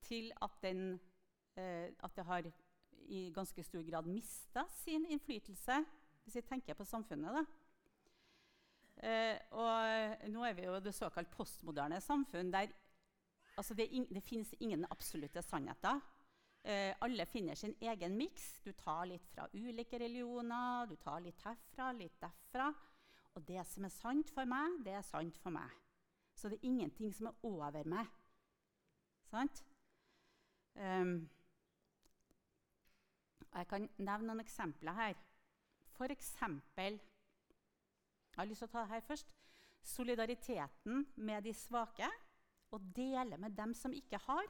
til 0.06 0.32
at, 0.42 0.54
den, 0.62 1.00
eh, 1.58 1.90
at 2.02 2.16
det 2.18 2.26
har 2.26 2.50
i 3.12 3.32
ganske 3.34 3.64
stor 3.64 3.84
grad 3.86 4.08
mista 4.10 4.64
sin 4.82 5.06
innflytelse, 5.06 5.84
hvis 6.24 6.38
vi 6.38 6.42
tenker 6.46 6.78
på 6.78 6.86
samfunnet. 6.86 7.34
da. 7.34 7.46
Eh, 9.02 9.38
og 9.58 10.30
nå 10.30 10.44
er 10.46 10.54
vi 10.54 10.68
jo 10.68 10.78
det 10.84 10.94
såkalt 10.94 11.32
postmoderne 11.34 11.98
samfunn 12.04 12.52
der 12.54 12.70
altså 13.58 13.74
det, 13.74 13.88
in 13.90 14.06
det 14.14 14.22
finnes 14.24 14.54
ingen 14.60 14.86
absolutte 14.94 15.42
sannheter. 15.42 16.00
Eh, 16.64 16.94
alle 17.02 17.26
finner 17.26 17.56
sin 17.56 17.74
egen 17.82 18.18
miks. 18.18 18.62
Du 18.62 18.72
tar 18.78 19.08
litt 19.10 19.26
fra 19.34 19.48
ulike 19.54 20.00
religioner, 20.00 20.86
du 20.86 20.96
tar 21.02 21.22
litt 21.22 21.42
herfra, 21.46 21.92
litt 21.98 22.20
derfra. 22.22 22.70
Og 23.36 23.46
det 23.48 23.64
som 23.68 23.86
er 23.88 23.94
sant 23.96 24.30
for 24.30 24.46
meg, 24.46 24.82
det 24.86 24.94
er 25.00 25.06
sant 25.08 25.38
for 25.42 25.54
meg. 25.56 25.72
Så 26.36 26.50
det 26.50 26.60
er 26.60 26.70
ingenting 26.70 27.14
som 27.14 27.32
er 27.32 27.46
over 27.48 27.88
meg. 27.90 28.10
Sant? 29.32 29.64
Um, 30.76 31.30
jeg 33.52 33.68
kan 33.68 33.88
nevne 33.98 34.28
noen 34.28 34.44
eksempler 34.44 34.96
her. 34.96 35.18
For 35.96 36.12
eksempel 36.14 37.00
jeg 38.32 38.40
har 38.40 38.50
lyst 38.50 38.64
til 38.64 38.70
å 38.70 38.72
ta 38.72 38.84
det 38.86 38.94
her 38.94 39.08
først. 39.08 39.32
Solidariteten 39.84 41.06
med 41.16 41.44
de 41.44 41.54
svake. 41.54 42.08
Å 42.72 42.78
dele 42.96 43.38
med 43.38 43.56
dem 43.58 43.74
som 43.76 43.94
ikke 43.94 44.20
har. 44.26 44.48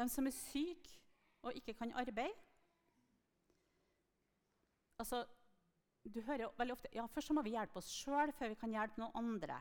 Dem 0.00 0.08
som 0.08 0.26
er 0.26 0.36
syke 0.36 0.96
og 1.44 1.56
ikke 1.56 1.74
kan 1.76 1.92
arbeide. 1.92 2.32
Altså, 5.00 5.24
du 6.04 6.20
hører 6.24 6.52
veldig 6.56 6.72
ofte 6.72 6.88
ja, 6.92 7.06
først 7.08 7.32
må 7.36 7.42
vi 7.44 7.54
hjelpe 7.54 7.80
oss 7.80 7.88
sjøl 7.92 8.32
før 8.36 8.52
vi 8.52 8.58
kan 8.60 8.72
hjelpe 8.72 9.00
noen 9.00 9.16
andre. 9.20 9.58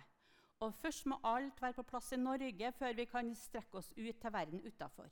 Og 0.64 0.76
først 0.76 1.06
må 1.08 1.20
alt 1.24 1.62
være 1.62 1.78
på 1.78 1.88
plass 1.88 2.12
i 2.16 2.20
Norge 2.20 2.72
før 2.76 2.96
vi 2.96 3.06
kan 3.08 3.32
strekke 3.36 3.80
oss 3.80 3.92
ut 3.96 4.20
til 4.20 4.34
verden 4.36 4.64
utafor. 4.66 5.12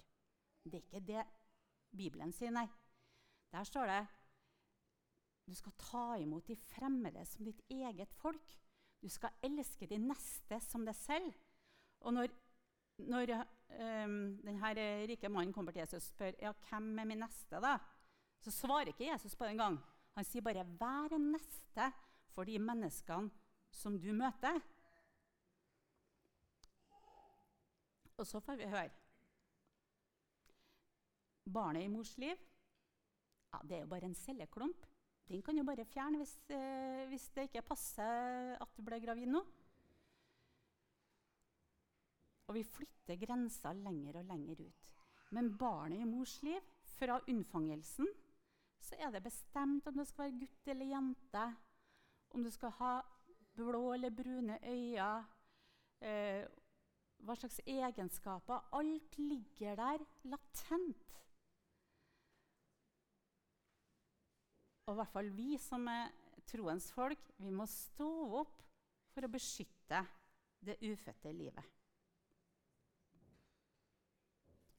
Det 0.64 0.80
er 0.80 0.88
ikke 0.88 1.06
det 1.08 1.26
Bibelen 1.96 2.34
sier, 2.36 2.52
nei. 2.52 2.68
Der 3.52 3.64
står 3.64 3.88
det 3.88 4.02
du 5.48 5.56
skal 5.56 5.76
ta 5.80 6.06
imot 6.20 6.48
de 6.50 6.58
fremmede 6.60 7.24
som 7.26 7.46
ditt 7.48 7.62
eget 7.72 8.12
folk. 8.20 8.58
Du 9.00 9.08
skal 9.10 9.36
elske 9.46 9.88
de 9.88 10.00
neste 10.02 10.60
som 10.66 10.84
deg 10.86 10.98
selv. 10.98 11.32
Og 12.04 12.14
når 12.14 12.34
når 12.98 13.30
um, 13.38 14.14
denne 14.42 14.72
rike 15.06 15.30
mannen 15.30 15.54
kommer 15.54 15.72
til 15.72 15.84
Jesus 15.84 16.00
og 16.00 16.08
spør 16.08 16.40
ja, 16.42 16.54
hvem 16.70 17.00
er 17.00 17.06
min 17.06 17.22
neste, 17.22 17.60
da? 17.62 17.76
så 18.42 18.54
svarer 18.54 18.90
ikke 18.90 19.06
Jesus 19.06 19.36
på 19.36 19.46
det 19.46 19.58
gang. 19.58 19.78
Han 20.18 20.26
sier 20.26 20.42
bare 20.42 20.66
'vær 20.66 21.14
en 21.14 21.32
neste 21.32 21.92
for 22.34 22.44
de 22.44 22.58
menneskene 22.60 23.30
som 23.72 24.00
du 24.00 24.10
møter'. 24.14 24.62
Og 28.18 28.26
så 28.26 28.40
får 28.40 28.56
vi 28.56 28.66
høre 28.66 28.90
Barnet 31.54 31.84
i 31.84 31.88
mors 31.88 32.18
liv 32.18 32.36
ja, 33.54 33.60
det 33.64 33.76
er 33.78 33.82
jo 33.82 33.88
bare 33.88 34.06
en 34.06 34.16
celleklump. 34.16 34.86
Den 35.28 35.42
kan 35.44 35.58
du 35.58 35.64
bare 35.68 35.86
fjerne 35.86 36.22
hvis, 36.22 36.38
eh, 36.56 37.06
hvis 37.12 37.30
det 37.36 37.50
ikke 37.50 37.66
passer 37.68 38.56
at 38.56 38.76
du 38.78 38.84
ble 38.86 39.00
gravid 39.04 39.28
nå. 39.32 39.42
Og 42.48 42.56
vi 42.56 42.64
flytter 42.64 43.20
grensa 43.20 43.74
lenger 43.76 44.22
og 44.22 44.30
lenger 44.30 44.62
ut. 44.64 44.94
Men 45.36 45.52
barnet 45.60 46.00
i 46.00 46.08
mors 46.08 46.38
liv, 46.48 46.64
fra 46.98 47.20
unnfangelsen, 47.30 48.08
så 48.82 48.96
er 48.98 49.12
det 49.14 49.26
bestemt 49.26 49.88
om 49.88 49.98
det 50.00 50.08
skal 50.08 50.28
være 50.28 50.40
gutt 50.40 50.70
eller 50.72 50.90
jente, 50.90 51.44
om 52.34 52.44
du 52.44 52.50
skal 52.54 52.74
ha 52.80 52.94
blå 53.58 53.94
eller 53.94 54.14
brune 54.16 54.58
øyne, 54.64 55.12
eh, 56.02 56.48
hva 57.26 57.36
slags 57.36 57.60
egenskaper. 57.66 58.70
Alt 58.74 59.18
ligger 59.18 59.76
der 59.76 60.06
latent. 60.24 61.04
Og 64.88 64.94
i 64.96 65.00
hvert 65.02 65.12
fall 65.12 65.30
vi 65.36 65.58
som 65.60 65.88
er 65.92 66.14
troens 66.48 66.88
folk, 66.96 67.20
vi 67.44 67.52
må 67.52 67.66
stå 67.68 68.08
opp 68.40 68.62
for 69.12 69.28
å 69.28 69.32
beskytte 69.32 70.00
det 70.64 70.78
ufødte 70.88 71.34
livet. 71.36 71.74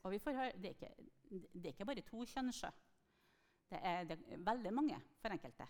Og 0.07 0.15
vi 0.15 0.21
får 0.23 0.39
høre, 0.39 0.55
det 0.57 0.71
er 0.71 0.77
ikke, 0.77 1.09
det 1.53 1.67
er 1.67 1.75
ikke 1.75 1.89
bare 1.91 2.07
to 2.07 2.25
kjønn. 2.25 2.49
Det 3.69 3.81
er, 3.85 4.07
det 4.09 4.17
er 4.17 4.45
veldig 4.47 4.73
mange 4.73 5.01
for 5.21 5.35
enkelte. 5.35 5.67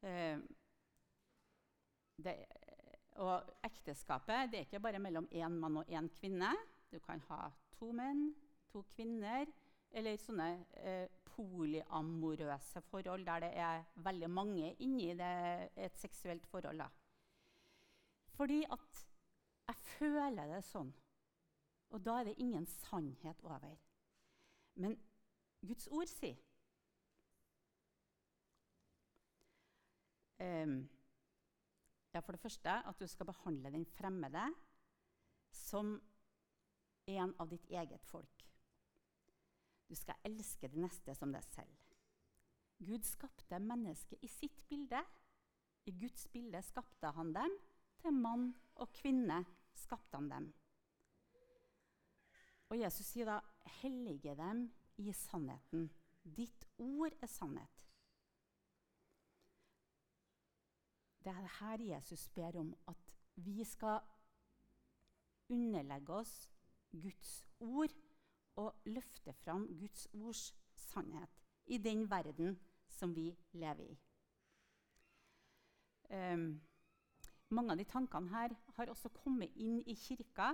Uh, 0.00 0.40
det, 2.24 2.38
og 3.20 3.50
ekteskapet 3.66 4.48
det 4.48 4.62
er 4.62 4.68
ikke 4.68 4.80
bare 4.80 5.02
mellom 5.02 5.28
én 5.28 5.58
mann 5.60 5.82
og 5.82 5.92
én 5.92 6.08
kvinne. 6.16 6.54
Du 6.88 6.96
kan 7.04 7.20
ha 7.28 7.50
to 7.76 7.90
menn, 7.92 8.30
to 8.72 8.80
kvinner, 8.94 9.44
eller 9.90 10.18
sånne 10.22 10.48
eh, 10.78 11.06
polyamorøse 11.30 12.82
forhold 12.90 13.24
der 13.26 13.44
det 13.44 13.50
er 13.58 13.84
veldig 14.04 14.30
mange 14.30 14.74
inni 14.84 15.12
det, 15.18 15.70
et 15.76 15.98
seksuelt 15.98 16.46
forhold. 16.46 16.82
Da. 16.84 16.88
Fordi 18.36 18.62
at 18.70 19.06
jeg 19.70 19.76
føler 19.96 20.54
det 20.54 20.62
sånn. 20.66 20.92
Og 21.90 22.02
da 22.06 22.20
er 22.20 22.30
det 22.30 22.38
ingen 22.42 22.66
sannhet 22.66 23.42
over. 23.42 23.74
Men 24.80 24.94
Guds 25.66 25.88
ord 25.92 26.08
sier 26.08 26.38
um, 30.40 30.76
ja, 32.14 32.22
For 32.22 32.32
det 32.32 32.40
første 32.40 32.76
at 32.92 33.02
du 33.02 33.06
skal 33.10 33.28
behandle 33.28 33.74
den 33.74 33.84
fremmede 33.98 34.46
som 35.52 35.96
en 37.10 37.34
av 37.42 37.50
ditt 37.50 37.66
eget 37.74 38.06
folk. 38.06 38.49
Du 39.90 39.96
skal 39.98 40.20
elske 40.24 40.68
det 40.70 40.78
neste 40.78 41.14
som 41.18 41.32
deg 41.34 41.42
selv. 41.50 41.72
Gud 42.78 43.02
skapte 43.04 43.58
mennesket 43.58 44.22
i 44.22 44.28
sitt 44.30 44.62
bilde. 44.70 45.00
I 45.90 45.92
Guds 45.98 46.28
bilde 46.30 46.60
skapte 46.62 47.10
han 47.16 47.32
dem. 47.34 47.56
Til 48.00 48.14
mann 48.14 48.52
og 48.80 48.92
kvinne 48.96 49.42
skapte 49.76 50.16
han 50.16 50.30
dem. 50.30 50.46
Og 52.70 52.78
Jesus 52.78 53.06
sier 53.06 53.26
da, 53.26 53.40
'Hellige 53.80 54.36
dem 54.36 54.70
i 54.96 55.12
sannheten'. 55.12 55.90
Ditt 56.22 56.68
ord 56.78 57.12
er 57.20 57.26
sannhet. 57.26 57.80
Det 61.24 61.32
er 61.32 61.48
her 61.58 61.82
Jesus 61.82 62.28
ber 62.28 62.56
om 62.56 62.76
at 62.88 63.12
vi 63.34 63.64
skal 63.64 64.00
underlegge 65.48 66.12
oss 66.12 66.50
Guds 66.92 67.46
ord 67.60 67.92
og 68.60 68.90
løfte 68.92 69.32
fram 69.42 69.66
Guds 69.80 70.06
ords 70.12 70.50
sannhet 70.76 71.40
i 71.66 71.78
den 71.78 72.04
verden 72.10 72.58
som 72.88 73.14
vi 73.16 73.30
lever 73.52 73.86
i. 73.86 73.98
Um, 76.10 76.60
mange 77.54 77.72
av 77.72 77.78
de 77.78 77.86
tankene 77.86 78.32
her 78.34 78.54
har 78.76 78.90
også 78.90 79.12
kommet 79.14 79.54
inn 79.56 79.80
i 79.86 79.94
kirka, 79.98 80.52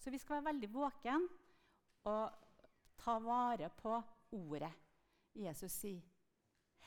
så 0.00 0.12
vi 0.12 0.20
skal 0.20 0.38
være 0.38 0.52
veldig 0.52 0.70
våken 0.72 1.26
og 2.08 2.32
ta 3.00 3.18
vare 3.24 3.70
på 3.76 3.96
ordet. 4.36 4.72
Jesus 5.34 5.72
sier, 5.72 6.00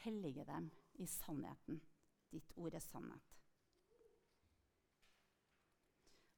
'Hellige 0.03 0.45
dem 0.45 0.71
i 0.99 1.05
sannheten. 1.05 1.81
Ditt 2.31 2.53
ord 2.55 2.73
er 2.73 2.79
sannhet'. 2.79 3.33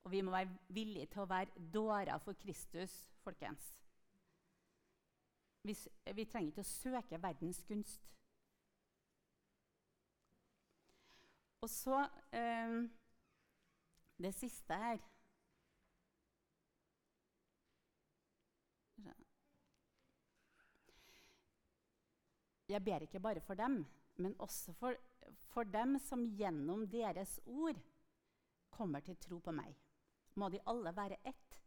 Og 0.04 0.12
vi 0.12 0.22
må 0.22 0.32
være 0.32 0.58
villige 0.70 1.06
til 1.06 1.22
å 1.22 1.26
være 1.26 1.70
dårer 1.74 2.18
for 2.18 2.34
Kristus, 2.34 3.12
folkens. 3.24 3.85
Vi, 5.66 5.74
vi 6.14 6.26
trenger 6.30 6.52
ikke 6.52 6.62
å 6.62 6.70
søke 6.70 7.22
verdens 7.22 7.64
gunst. 7.66 8.12
Og 11.66 11.70
så 11.74 12.04
eh, 12.38 12.76
det 14.22 14.34
siste 14.38 14.78
her 14.78 15.02
Jeg 22.66 22.82
ber 22.82 23.04
ikke 23.06 23.20
bare 23.22 23.42
for 23.46 23.54
dem, 23.54 23.84
men 24.18 24.34
også 24.42 24.74
for, 24.74 24.98
for 25.54 25.64
dem 25.70 26.00
som 26.02 26.24
gjennom 26.26 26.88
deres 26.90 27.40
ord 27.46 27.78
kommer 28.74 29.06
til 29.06 29.18
tro 29.22 29.38
på 29.40 29.54
meg. 29.54 29.76
Må 30.36 30.50
de 30.50 30.64
alle 30.66 30.96
være 30.96 31.20
ett, 31.30 31.60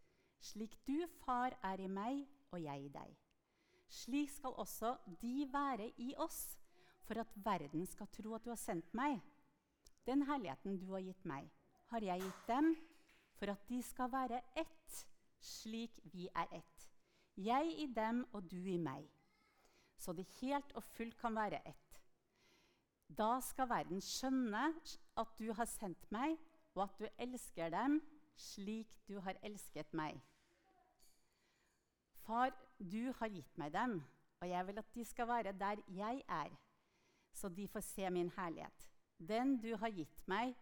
slik 0.42 0.74
du, 0.86 1.06
far, 1.22 1.54
er 1.62 1.80
i 1.80 1.86
meg 1.86 2.26
og 2.50 2.62
jeg 2.62 2.88
i 2.88 2.90
deg. 2.98 3.27
Slik 3.88 4.30
skal 4.30 4.56
også 4.60 4.96
de 5.22 5.48
være 5.52 5.90
i 5.96 6.14
oss, 6.16 6.58
for 7.08 7.20
at 7.20 7.36
verden 7.44 7.86
skal 7.86 8.08
tro 8.12 8.34
at 8.36 8.44
du 8.44 8.50
har 8.52 8.60
sendt 8.60 8.92
meg. 8.94 9.20
Den 10.06 10.26
herligheten 10.28 10.78
du 10.80 10.92
har 10.92 11.04
gitt 11.04 11.24
meg, 11.24 11.48
har 11.92 12.04
jeg 12.04 12.24
gitt 12.24 12.48
dem, 12.48 12.74
for 13.38 13.52
at 13.52 13.68
de 13.68 13.82
skal 13.82 14.12
være 14.12 14.42
ett, 14.56 15.04
slik 15.40 16.00
vi 16.12 16.28
er 16.34 16.50
ett. 16.52 16.90
Jeg 17.36 17.72
i 17.78 17.86
dem 17.94 18.26
og 18.32 18.50
du 18.50 18.58
i 18.58 18.76
meg 18.82 19.06
så 19.98 20.12
det 20.12 20.26
helt 20.40 20.72
og 20.78 20.84
fullt 20.84 21.18
kan 21.18 21.34
være 21.34 21.60
ett. 21.68 22.00
Da 23.18 23.38
skal 23.42 23.68
verden 23.70 24.00
skjønne 24.04 24.68
at 25.18 25.34
du 25.38 25.50
har 25.52 25.68
sendt 25.68 26.10
meg, 26.14 26.36
og 26.74 26.84
at 26.84 26.98
du 27.00 27.06
elsker 27.18 27.72
dem 27.74 27.98
slik 28.38 28.92
du 29.08 29.18
har 29.24 29.38
elsket 29.42 29.94
meg. 29.96 30.20
Far, 32.22 32.52
du 32.78 33.12
har 33.18 33.30
gitt 33.32 33.58
meg 33.58 33.72
dem, 33.74 33.98
og 34.40 34.48
jeg 34.48 34.66
vil 34.66 34.78
at 34.78 34.94
de 34.94 35.04
skal 35.04 35.28
være 35.28 35.52
der 35.52 35.82
jeg 35.88 36.22
er, 36.28 36.54
så 37.34 37.48
de 37.48 37.68
får 37.68 37.80
se 37.80 38.10
min 38.10 38.30
herlighet. 38.36 38.88
Den 39.18 39.56
du 39.62 39.76
har 39.76 39.90
gitt 39.90 40.26
meg 40.30 40.54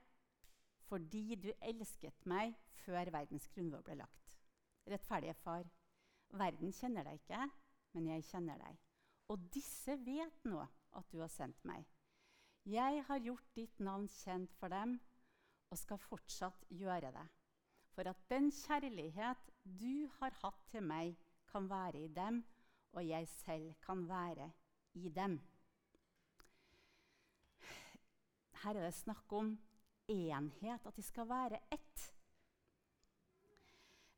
fordi 0.87 1.35
du 1.35 1.51
elsket 1.61 2.27
meg 2.31 2.55
før 2.85 3.11
verdens 3.11 3.49
grunnlov 3.53 3.83
ble 3.85 3.97
lagt. 3.99 4.33
Rettferdige 4.87 5.35
far, 5.35 5.67
verden 6.31 6.73
kjenner 6.73 7.05
deg 7.09 7.19
ikke, 7.19 7.49
men 7.97 8.07
jeg 8.13 8.27
kjenner 8.29 8.61
deg. 8.61 8.79
Og 9.35 9.49
disse 9.53 9.97
vet 10.07 10.45
nå 10.47 10.63
at 10.63 11.11
du 11.11 11.19
har 11.21 11.33
sendt 11.33 11.65
meg. 11.67 11.83
Jeg 12.67 13.03
har 13.09 13.23
gjort 13.23 13.51
ditt 13.59 13.81
navn 13.83 14.07
kjent 14.11 14.55
for 14.61 14.71
dem 14.71 14.97
og 15.71 15.79
skal 15.79 15.99
fortsatt 15.99 16.65
gjøre 16.71 17.11
det. 17.15 17.27
For 17.95 18.07
at 18.11 18.23
den 18.31 18.53
kjærlighet 18.55 19.51
du 19.65 20.07
har 20.21 20.35
hatt 20.43 20.63
til 20.71 20.85
meg, 20.87 21.17
kan 21.51 21.69
være 21.71 22.05
i 22.05 22.09
dem, 22.13 22.43
og 22.93 23.09
jeg 23.09 23.29
selv 23.29 23.75
kan 23.85 24.05
være 24.09 24.51
i 24.95 25.09
dem. 25.09 25.41
Her 28.63 28.75
er 28.75 28.87
det 28.89 28.95
snakk 28.95 29.33
om 29.33 29.57
enhet, 30.09 30.87
at 30.87 30.97
de 30.97 31.03
skal 31.03 31.29
være 31.29 31.61
ett. 31.73 32.07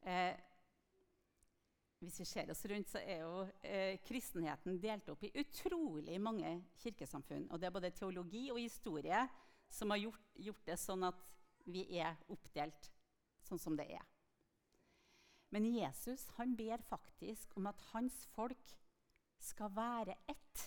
Eh, 0.02 0.36
hvis 1.98 2.20
vi 2.20 2.24
ser 2.24 2.50
oss 2.50 2.64
rundt, 2.70 2.90
så 2.90 3.00
er 3.02 3.24
jo 3.24 3.40
eh, 3.66 3.98
kristenheten 4.06 4.78
delt 4.80 5.08
opp 5.10 5.24
i 5.26 5.32
utrolig 5.40 6.20
mange 6.22 6.52
kirkesamfunn. 6.78 7.48
Og 7.50 7.58
det 7.58 7.66
er 7.68 7.74
både 7.74 7.90
teologi 7.90 8.44
og 8.54 8.60
historie 8.62 9.24
som 9.68 9.90
har 9.90 10.04
gjort, 10.04 10.28
gjort, 10.38 10.62
det 10.66 10.78
sånn 10.78 11.08
at 11.08 11.24
vi 11.66 11.82
er 11.98 12.14
oppdelt 12.30 12.92
sånn 13.44 13.60
som 13.60 13.76
det 13.76 13.88
er. 13.98 14.06
Men 15.50 15.66
Jesus 15.74 16.26
han 16.36 16.56
ber 16.56 16.82
faktisk 16.84 17.56
om 17.56 17.66
at 17.66 17.80
hans 17.92 18.26
folk 18.34 18.74
skal 19.38 19.70
være 19.76 20.16
ett. 20.28 20.64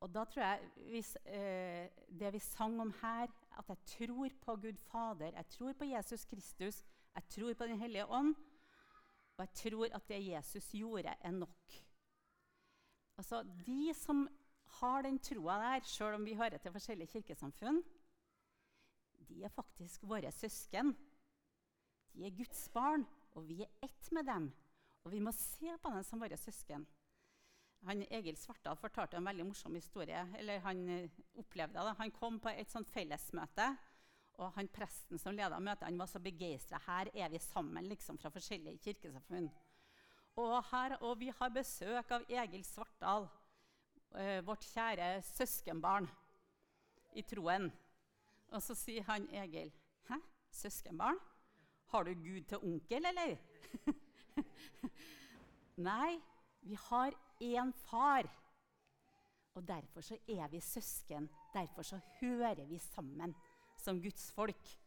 Og 0.00 0.08
da 0.14 0.24
tror 0.24 0.42
jeg 0.42 0.70
hvis, 0.90 1.16
eh, 1.24 1.88
det 2.20 2.32
vi 2.32 2.38
sang 2.38 2.80
om 2.80 2.92
her, 3.02 3.28
at 3.58 3.68
jeg 3.68 3.78
tror 3.86 4.28
på 4.40 4.56
Gud 4.56 4.76
Fader, 4.76 5.32
jeg 5.36 5.48
tror 5.48 5.72
på 5.72 5.84
Jesus 5.84 6.24
Kristus, 6.24 6.84
Jeg 7.14 7.28
tror 7.28 7.54
på 7.54 7.66
Den 7.66 7.78
hellige 7.78 8.06
ånd, 8.06 8.34
og 9.36 9.38
jeg 9.38 9.50
tror 9.54 9.88
at 9.94 10.08
det 10.08 10.26
Jesus 10.26 10.72
gjorde, 10.72 11.14
er 11.20 11.30
nok. 11.30 11.72
Altså, 13.16 13.42
De 13.66 13.94
som 13.94 14.28
har 14.66 15.02
den 15.02 15.18
troa 15.18 15.58
der, 15.58 15.84
sjøl 15.84 16.14
om 16.14 16.24
vi 16.24 16.34
hører 16.34 16.58
til 16.58 16.72
forskjellige 16.72 17.06
kirkesamfunn, 17.06 17.82
de 19.28 19.44
er 19.44 19.48
faktisk 19.48 20.02
våre 20.02 20.32
søsken. 20.32 20.94
De 22.12 22.26
er 22.26 22.36
Guds 22.36 22.68
barn, 22.74 23.06
og 23.34 23.46
vi 23.48 23.62
er 23.62 23.70
ett 23.84 24.12
med 24.12 24.26
dem. 24.26 24.50
Og 25.04 25.12
vi 25.12 25.20
må 25.22 25.32
se 25.32 25.76
på 25.80 25.92
dem 25.94 26.04
som 26.04 26.20
våre 26.20 26.36
søsken. 26.36 26.86
Han, 27.88 28.02
Egil 28.12 28.36
Svartdal 28.36 28.76
fortalte 28.76 29.16
en 29.16 29.24
veldig 29.24 29.46
morsom 29.48 29.74
historie. 29.74 30.26
eller 30.38 30.60
Han 30.66 30.88
eh, 30.88 31.20
opplevde 31.40 31.80
det. 31.80 31.94
Han 31.98 32.12
kom 32.12 32.40
på 32.40 32.52
et 32.52 32.70
sånt 32.70 32.90
fellesmøte, 32.92 33.70
og 34.40 34.52
han 34.56 34.68
presten 34.72 35.20
som 35.20 35.36
leda 35.36 35.58
møtet, 35.60 35.86
han 35.88 36.00
var 36.00 36.08
så 36.08 36.20
begeistra. 36.20 36.80
Her 36.86 37.10
er 37.14 37.28
vi 37.32 37.40
sammen 37.40 37.88
liksom, 37.88 38.18
fra 38.20 38.32
forskjellige 38.32 38.80
kirkesamfunn. 38.84 39.48
Og, 40.40 40.54
her, 40.70 40.96
og 41.04 41.18
vi 41.20 41.32
har 41.36 41.52
besøk 41.52 42.12
av 42.16 42.28
Egil 42.28 42.64
Svartdal, 42.64 43.28
eh, 44.16 44.40
vårt 44.44 44.64
kjære 44.72 45.22
søskenbarn 45.32 46.08
i 47.16 47.24
troen. 47.26 47.70
Og 48.50 48.62
så 48.62 48.74
sier 48.74 49.04
han 49.08 49.28
Egil, 49.34 49.72
'Hæ, 50.08 50.20
søskenbarn? 50.50 51.18
Har 51.90 52.04
du 52.04 52.14
Gud 52.14 52.44
til 52.48 52.58
onkel, 52.58 53.06
eller?' 53.06 53.38
Nei, 55.90 56.20
vi 56.62 56.74
har 56.74 57.14
én 57.40 57.72
far. 57.72 58.28
Og 59.54 59.68
derfor 59.68 60.00
så 60.00 60.18
er 60.28 60.48
vi 60.48 60.60
søsken. 60.60 61.28
Derfor 61.54 61.82
så 61.82 62.00
hører 62.20 62.64
vi 62.64 62.78
sammen 62.78 63.34
som 63.76 64.02
Guds 64.02 64.32
folk. 64.32 64.78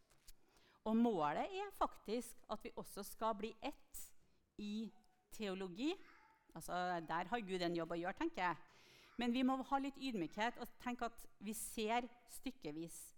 Og 0.84 0.96
målet 0.96 1.48
er 1.48 1.70
faktisk 1.78 2.36
at 2.50 2.64
vi 2.64 2.70
også 2.76 3.02
skal 3.02 3.34
bli 3.34 3.54
ett 3.62 4.12
i 4.58 4.92
teologi. 5.32 5.94
Altså, 6.54 6.72
Der 7.08 7.24
har 7.24 7.40
Gud 7.40 7.62
en 7.62 7.76
jobb 7.76 7.92
å 7.92 7.98
gjøre, 7.98 8.12
tenker 8.12 8.42
jeg. 8.42 8.56
Men 9.18 9.32
vi 9.32 9.42
må 9.42 9.56
ha 9.62 9.78
litt 9.78 9.98
ydmykhet 9.98 10.58
og 10.58 10.68
tenke 10.82 11.06
at 11.06 11.26
vi 11.38 11.52
ser 11.52 12.06
stykkevis 12.28 13.14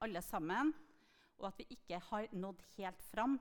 alle 0.00 0.22
sammen. 0.22 0.74
Og 1.38 1.48
at 1.50 1.58
vi 1.60 1.68
ikke 1.76 2.00
har 2.10 2.28
nådd 2.34 2.62
helt 2.76 3.02
fram 3.10 3.38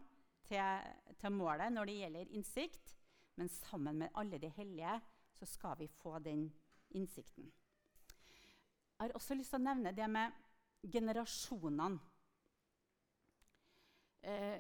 til, 0.48 0.92
til 1.18 1.34
målet 1.34 1.74
når 1.74 1.90
det 1.90 2.00
gjelder 2.02 2.36
innsikt. 2.38 2.94
Men 3.38 3.50
sammen 3.54 4.04
med 4.04 4.14
alle 4.18 4.40
de 4.42 4.50
hellige 4.58 5.00
så 5.38 5.46
skal 5.46 5.78
vi 5.80 5.88
få 5.88 6.18
den 6.20 6.48
innsikten. 6.98 7.52
Jeg 8.98 9.06
har 9.06 9.14
også 9.18 9.36
lyst 9.38 9.54
til 9.54 9.62
å 9.62 9.68
nevne 9.68 9.94
det 9.94 10.08
med 10.10 10.34
generasjonene. 10.82 12.00
Eh, 14.26 14.58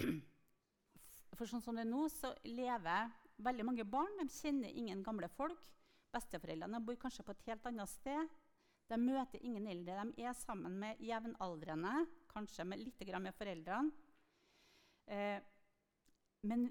for 1.36 1.50
sånn 1.50 1.62
som 1.64 1.76
det 1.76 1.84
er 1.84 1.90
nå, 1.90 2.06
så 2.08 2.32
lever 2.48 3.12
veldig 3.44 3.66
mange 3.68 3.84
barn. 3.84 4.16
De 4.20 4.28
kjenner 4.32 4.72
ingen 4.72 5.02
gamle 5.04 5.28
folk. 5.28 5.60
Besteforeldrene 6.14 6.80
bor 6.84 6.96
kanskje 7.00 7.26
på 7.26 7.34
et 7.34 7.46
helt 7.50 7.68
annet 7.68 7.90
sted. 7.90 8.32
De 8.88 8.98
møter 9.00 9.42
ingen 9.42 9.66
eldre. 9.70 10.06
De 10.14 10.24
er 10.24 10.36
sammen 10.38 10.78
med 10.80 11.00
jevnaldrende, 11.02 12.04
kanskje 12.34 12.66
med 12.66 12.82
litt 12.82 13.02
med 13.22 13.34
foreldrene. 13.38 13.92
Eh, 15.06 15.40
men 16.44 16.68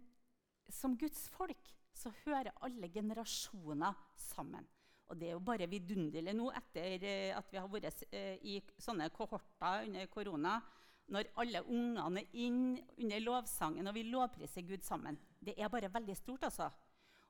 som 0.69 0.97
Guds 0.97 1.27
folk 1.33 1.73
så 1.93 2.11
hører 2.25 2.53
alle 2.65 2.89
generasjoner 2.89 3.97
sammen. 4.17 4.65
Og 5.11 5.19
det 5.19 5.29
er 5.29 5.35
jo 5.35 5.43
bare 5.45 5.69
vidunderlig 5.69 6.33
nå 6.35 6.47
etter 6.57 7.03
eh, 7.05 7.35
at 7.37 7.51
vi 7.51 7.59
har 7.59 7.69
vært 7.69 8.05
eh, 8.09 8.39
i 8.41 8.57
sånne 8.81 9.09
kohorter 9.13 9.85
under 9.87 10.07
korona, 10.11 10.55
når 11.13 11.29
alle 11.43 11.61
ungene 11.67 12.23
er 12.23 12.37
inn 12.45 12.63
under 12.95 13.21
lovsangen 13.21 13.89
og 13.89 13.95
vi 13.97 14.05
lovpriser 14.07 14.65
Gud 14.65 14.85
sammen. 14.85 15.19
Det 15.37 15.57
er 15.59 15.69
bare 15.69 15.91
veldig 15.91 16.15
stort, 16.17 16.47
altså. 16.47 16.69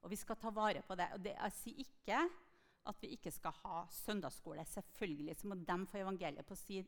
Og 0.03 0.11
vi 0.11 0.19
skal 0.19 0.37
ta 0.37 0.51
vare 0.53 0.83
på 0.85 0.95
det. 0.99 1.09
Og 1.15 1.23
det, 1.25 1.33
jeg 1.33 1.55
sier 1.57 1.83
ikke 1.83 2.19
at 2.91 3.01
vi 3.01 3.13
ikke 3.15 3.31
skal 3.31 3.55
ha 3.63 3.83
søndagsskole. 4.03 4.65
Selvfølgelig 4.67 5.37
så 5.39 5.49
må 5.49 5.57
de 5.57 5.77
få 5.89 6.01
evangeliet 6.03 6.45
på 6.45 6.57
sin, 6.59 6.87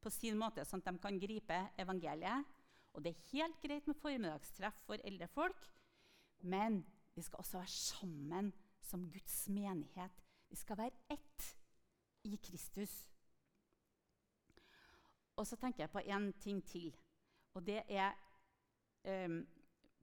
på 0.00 0.12
sin 0.12 0.38
måte, 0.40 0.64
sånn 0.64 0.82
at 0.82 0.90
de 0.90 1.02
kan 1.02 1.18
gripe 1.20 1.58
evangeliet. 1.80 2.56
Og 2.94 3.04
det 3.04 3.12
er 3.12 3.28
helt 3.34 3.60
greit 3.62 3.86
med 3.86 3.98
formiddagstreff 4.00 4.80
for 4.86 5.02
eldre 5.06 5.28
folk. 5.30 5.68
Men 6.40 6.80
vi 7.14 7.22
skal 7.22 7.42
også 7.42 7.58
være 7.58 7.74
sammen 7.74 8.50
som 8.82 9.06
Guds 9.12 9.44
menighet. 9.48 10.22
Vi 10.50 10.56
skal 10.58 10.80
være 10.80 11.14
ett 11.14 11.46
i 12.26 12.36
Kristus. 12.42 12.92
Og 15.36 15.46
så 15.46 15.56
tenker 15.56 15.84
jeg 15.84 15.92
på 15.92 16.02
én 16.02 16.32
ting 16.40 16.64
til. 16.66 16.90
Og 17.54 17.64
det 17.66 17.82
er 17.88 18.12
um, 19.06 19.40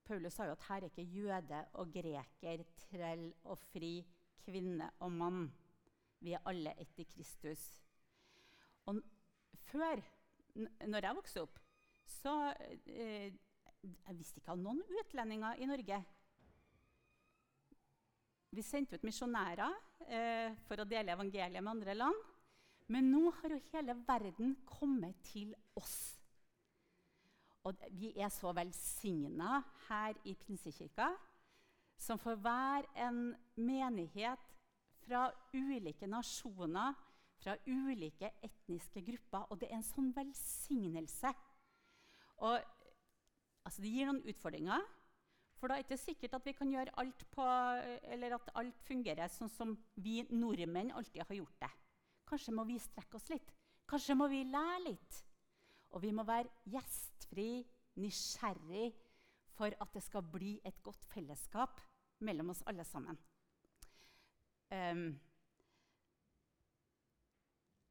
Paulus 0.07 0.33
sa 0.33 0.47
jo 0.47 0.55
at 0.55 0.65
her 0.69 0.85
er 0.85 0.89
ikke 0.89 1.03
jøde 1.03 1.59
og 1.73 1.91
greker, 1.91 2.63
trell 2.87 3.25
og 3.43 3.57
fri, 3.59 3.99
kvinne 4.45 4.89
og 5.03 5.11
mann. 5.11 5.49
Vi 6.23 6.33
er 6.33 6.45
alle 6.47 6.73
ett 6.79 6.99
i 6.99 7.03
Kristus. 7.03 7.65
Og 8.85 9.01
før, 9.77 10.01
når 10.89 11.07
jeg 11.07 11.17
vokste 11.17 11.43
opp, 11.45 11.59
så 12.07 12.33
eh, 12.87 13.33
Jeg 13.87 14.15
visste 14.17 14.41
ikke 14.41 14.51
av 14.55 14.59
noen 14.59 14.79
utlendinger 14.99 15.59
i 15.61 15.67
Norge. 15.69 15.99
Vi 18.57 18.63
sendte 18.65 18.97
ut 18.97 19.05
misjonærer 19.05 19.75
eh, 20.07 20.57
for 20.67 20.81
å 20.81 20.87
dele 20.89 21.13
evangeliet 21.13 21.61
med 21.61 21.71
andre 21.71 21.95
land. 21.95 22.25
Men 22.91 23.09
nå 23.11 23.29
har 23.37 23.53
jo 23.53 23.61
hele 23.73 23.95
verden 24.07 24.55
kommet 24.67 25.19
til 25.27 25.53
oss. 25.77 26.17
Og 27.67 27.79
vi 27.99 28.13
er 28.15 28.31
så 28.33 28.53
velsigna 28.55 29.61
her 29.87 30.17
i 30.27 30.35
Pinsekirka 30.39 31.11
som 31.99 32.19
får 32.21 32.37
være 32.43 33.07
en 33.07 33.21
menighet 33.57 34.43
fra 35.03 35.27
ulike 35.53 36.07
nasjoner, 36.07 36.93
fra 37.41 37.55
ulike 37.67 38.31
etniske 38.43 39.03
grupper. 39.05 39.47
Og 39.51 39.61
det 39.61 39.69
er 39.69 39.79
en 39.79 39.87
sånn 39.87 40.11
velsignelse. 40.15 41.33
Og 42.45 42.55
altså, 42.57 43.81
Det 43.81 43.91
gir 43.91 44.09
noen 44.09 44.23
utfordringer. 44.25 44.85
For 45.57 45.69
da 45.69 45.77
er 45.77 45.81
det 45.81 45.89
ikke 45.89 46.03
sikkert 46.03 46.35
at 46.37 46.45
vi 46.45 46.53
kan 46.53 46.69
gjøre 46.69 46.93
alt 47.01 47.23
på, 47.33 47.45
eller 48.13 48.35
at 48.35 48.51
alt 48.61 48.81
fungerer 48.85 49.31
sånn 49.33 49.49
som 49.49 49.73
vi 49.95 50.19
nordmenn 50.29 50.93
alltid 50.93 51.23
har 51.23 51.39
gjort 51.39 51.63
det. 51.63 51.71
Kanskje 52.29 52.53
må 52.53 52.67
vi 52.69 52.77
strekke 52.81 53.17
oss 53.17 53.25
litt. 53.31 53.49
Kanskje 53.89 54.17
må 54.19 54.27
vi 54.29 54.43
lære 54.45 54.83
litt. 54.85 55.21
Og 55.95 56.03
vi 56.03 56.11
må 56.13 56.25
være 56.27 56.51
gjestfri, 56.69 57.63
nysgjerrig, 57.97 58.91
for 59.57 59.73
at 59.81 59.93
det 59.95 60.03
skal 60.05 60.25
bli 60.29 60.57
et 60.67 60.77
godt 60.85 61.07
fellesskap 61.09 61.81
mellom 62.27 62.51
oss 62.53 62.61
alle 62.69 62.85
sammen. 62.85 63.17
Um, 64.69 65.15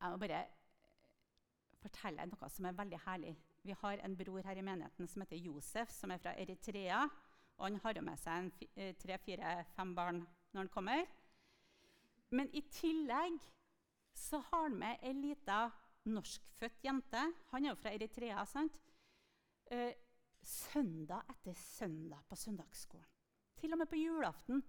jeg 0.00 0.12
må 0.12 0.20
bare 0.20 0.44
fortelle 1.80 2.26
noe 2.30 2.48
som 2.52 2.68
er 2.68 2.76
veldig 2.76 3.00
herlig. 3.06 3.34
Vi 3.66 3.74
har 3.80 4.02
en 4.04 4.16
bror 4.18 4.46
her 4.46 4.58
i 4.58 4.64
menigheten 4.64 5.08
som 5.10 5.22
heter 5.22 5.40
Josef, 5.42 5.90
som 5.90 6.12
er 6.14 6.20
fra 6.22 6.34
Eritrea. 6.38 7.02
Og 7.56 7.64
han 7.66 7.78
har 7.82 8.00
med 8.04 8.20
seg 8.20 8.50
eh, 8.76 8.92
tre-fire-fem 9.00 9.94
barn 9.96 10.20
når 10.52 10.60
han 10.60 10.72
kommer. 10.72 11.06
Men 12.36 12.50
i 12.54 12.62
tillegg 12.70 13.38
så 14.16 14.40
har 14.50 14.66
han 14.66 14.78
med 14.78 15.02
ei 15.06 15.14
lita 15.16 15.66
norskfødt 16.10 16.84
jente. 16.84 17.22
Han 17.52 17.64
er 17.64 17.72
jo 17.72 17.78
fra 17.80 17.94
Eritrea. 17.94 18.44
sant? 18.46 18.76
Eh, 19.66 19.94
søndag 20.42 21.24
etter 21.30 21.54
søndag 21.58 22.22
på 22.28 22.36
søndagsskolen. 22.36 23.08
Til 23.56 23.72
og 23.72 23.78
med 23.78 23.88
på 23.90 23.96
julaften. 23.98 24.62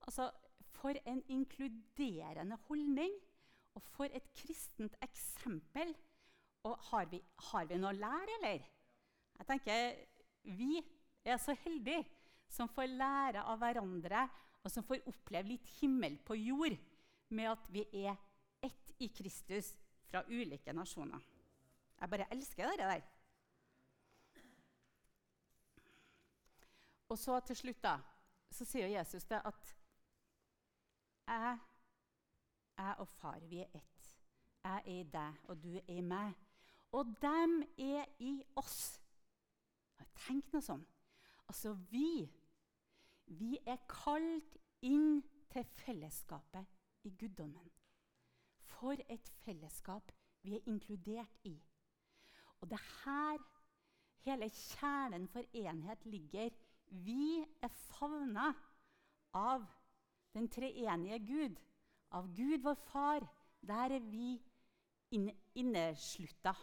Altså, 0.00 0.30
For 0.72 0.94
en 1.06 1.22
inkluderende 1.28 2.56
holdning, 2.66 3.12
og 3.74 3.84
for 3.94 4.08
et 4.12 4.28
kristent 4.36 4.96
eksempel. 5.04 5.94
Og 6.68 6.78
har 6.90 7.08
vi, 7.10 7.18
har 7.50 7.66
vi 7.66 7.78
noe 7.80 7.90
å 7.90 7.98
lære, 7.98 8.38
eller? 8.38 8.66
Jeg 9.38 9.48
tenker, 9.48 9.96
Vi 10.42 10.82
er 11.24 11.38
så 11.38 11.54
heldige 11.54 12.04
som 12.50 12.68
får 12.68 12.90
lære 12.90 13.44
av 13.46 13.58
hverandre, 13.58 14.26
og 14.62 14.70
som 14.70 14.84
får 14.86 15.06
oppleve 15.10 15.54
litt 15.54 15.68
himmel 15.80 16.18
på 16.26 16.36
jord 16.38 16.76
med 17.32 17.50
at 17.50 17.66
vi 17.72 17.84
er 18.04 18.16
ett 18.62 18.92
i 19.02 19.08
Kristus 19.08 19.72
fra 20.10 20.22
ulike 20.28 20.74
nasjoner. 20.74 21.22
Jeg 22.00 22.10
bare 22.10 22.28
elsker 22.34 22.70
det 22.76 22.78
der. 22.78 23.02
Og 27.08 27.18
så 27.18 27.40
til 27.46 27.56
slutt 27.56 27.82
da, 27.84 27.96
så 28.52 28.64
sier 28.68 28.90
Jesus 28.90 29.24
det 29.28 29.40
at 29.44 29.74
jeg, 31.28 31.58
jeg 32.82 32.94
og 32.98 33.08
far, 33.08 33.40
vi 33.48 33.62
er 33.62 33.70
ett. 33.74 34.08
Jeg 34.62 34.82
er 34.86 34.90
i 34.90 35.02
deg, 35.12 35.38
og 35.50 35.62
du 35.62 35.70
er 35.76 35.90
i 35.90 36.00
meg. 36.00 36.34
Og 36.92 37.14
dem 37.22 37.62
er 37.78 38.04
i 38.20 38.32
oss. 38.60 38.98
Tenk 40.26 40.52
noe 40.52 40.62
sånn. 40.62 40.82
Altså 41.48 41.72
vi. 41.90 42.28
Vi 43.26 43.56
er 43.66 43.80
kalt 43.90 44.58
inn 44.84 45.22
til 45.52 45.64
fellesskapet 45.78 47.08
i 47.08 47.14
guddommen. 47.18 47.70
For 48.76 48.98
et 49.08 49.32
fellesskap 49.44 50.12
vi 50.42 50.56
er 50.58 50.68
inkludert 50.70 51.48
i. 51.48 51.56
Og 52.60 52.70
det 52.70 52.80
her 53.02 53.40
Hele 54.22 54.46
kjernen 54.54 55.24
for 55.28 55.42
enhet 55.52 56.04
ligger 56.06 56.50
Vi 56.86 57.42
er 57.62 57.68
favna 57.68 58.52
av 59.34 59.64
den 60.34 60.46
treenige 60.48 61.18
Gud, 61.26 61.56
av 62.12 62.28
Gud 62.34 62.62
vår 62.62 62.78
Far. 62.88 63.26
Der 63.62 63.96
er 63.96 64.00
vi 64.00 64.36
inne, 65.14 65.34
inneslutta. 65.54 66.54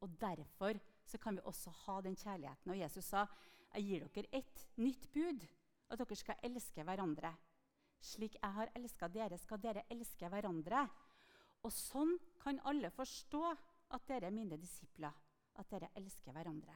Og 0.00 0.16
derfor 0.20 0.78
så 1.04 1.18
kan 1.18 1.36
vi 1.36 1.44
også 1.44 1.70
ha 1.84 2.00
den 2.00 2.16
kjærligheten. 2.16 2.70
Og 2.70 2.78
Jesus 2.78 3.04
sa, 3.04 3.26
'Jeg 3.74 3.84
gir 3.84 4.08
dere 4.08 4.26
et 4.32 4.68
nytt 4.76 5.12
bud, 5.12 5.46
at 5.90 5.98
dere 5.98 6.16
skal 6.16 6.36
elske 6.42 6.82
hverandre.' 6.82 7.36
'Slik 8.00 8.36
jeg 8.42 8.52
har 8.52 8.70
elska 8.74 9.08
dere, 9.08 9.38
skal 9.38 9.58
dere 9.58 9.82
elske 9.90 10.28
hverandre.' 10.28 10.88
Og 11.62 11.72
sånn 11.72 12.18
kan 12.40 12.60
alle 12.64 12.90
forstå 12.90 13.56
at 13.90 14.06
dere 14.08 14.26
er 14.26 14.30
mine 14.30 14.56
disipler, 14.56 15.12
at 15.54 15.70
dere 15.70 15.90
elsker 15.94 16.32
hverandre. 16.32 16.74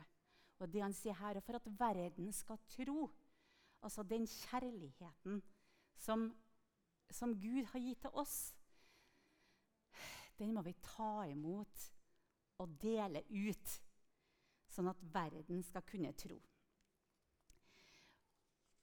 Og 0.61 0.73
det 0.73 0.83
han 0.83 0.93
sier 0.93 1.17
her, 1.19 1.37
er 1.37 1.41
for 1.41 1.57
at 1.59 1.69
verden 1.81 2.33
skal 2.33 2.59
tro. 2.69 3.09
Altså 3.83 4.03
den 4.03 4.27
kjærligheten 4.27 5.43
som, 5.97 6.29
som 7.11 7.35
Gud 7.41 7.65
har 7.73 7.81
gitt 7.81 8.01
til 8.05 8.15
oss, 8.21 8.55
den 10.39 10.55
må 10.55 10.63
vi 10.67 10.75
ta 10.83 11.27
imot 11.31 11.85
og 12.63 12.75
dele 12.83 13.23
ut, 13.31 13.77
sånn 14.71 14.91
at 14.91 15.03
verden 15.15 15.63
skal 15.67 15.85
kunne 15.87 16.13
tro. 16.19 16.39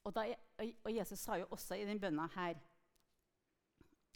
Og, 0.01 0.13
da, 0.15 0.23
og 0.84 0.89
Jesus 0.89 1.21
sa 1.21 1.38
jo 1.38 1.49
også 1.53 1.77
i 1.77 1.86
den 1.86 1.99
bønna 2.01 2.25
her 2.34 2.57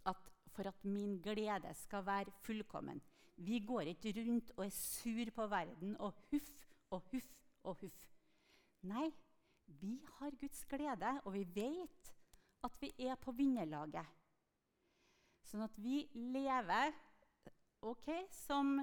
at 0.10 0.32
for 0.56 0.70
at 0.70 0.88
min 0.88 1.20
glede 1.22 1.74
skal 1.78 2.06
være 2.08 2.34
fullkommen 2.46 3.02
Vi 3.38 3.60
går 3.68 3.92
ikke 3.92 4.14
rundt 4.18 4.52
og 4.56 4.66
er 4.66 4.74
sur 4.74 5.32
på 5.36 5.48
verden 5.52 5.98
og 6.00 6.14
huff 6.32 6.52
og 6.90 7.04
huff 7.12 7.32
og 7.64 7.76
huff. 7.82 8.06
Nei, 8.88 9.10
vi 9.68 9.98
har 10.18 10.32
Guds 10.40 10.66
glede, 10.66 11.22
og 11.26 11.34
vi 11.34 11.44
vet 11.56 12.14
at 12.66 12.78
vi 12.82 12.92
er 13.08 13.18
på 13.22 13.34
vinnerlaget. 13.36 14.06
Sånn 15.46 15.64
at 15.66 15.76
vi 15.78 16.04
lever 16.34 16.94
ok, 17.86 18.08
som 18.34 18.80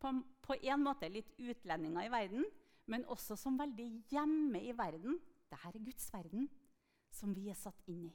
på, 0.00 0.56
en 0.56 0.82
måte 0.82 1.10
litt 1.10 1.30
utlendinger 1.38 2.06
i 2.06 2.12
verden, 2.12 2.46
men 2.90 3.06
også 3.10 3.36
som 3.38 3.58
veldig 3.58 3.88
hjemme 4.10 4.62
i 4.66 4.74
verden. 4.76 5.18
Dette 5.50 5.70
er 5.70 5.84
Guds 5.84 6.10
verden 6.12 6.48
som 7.14 7.34
vi 7.34 7.48
er 7.50 7.58
satt 7.58 7.86
inn 7.90 8.08
i. 8.08 8.12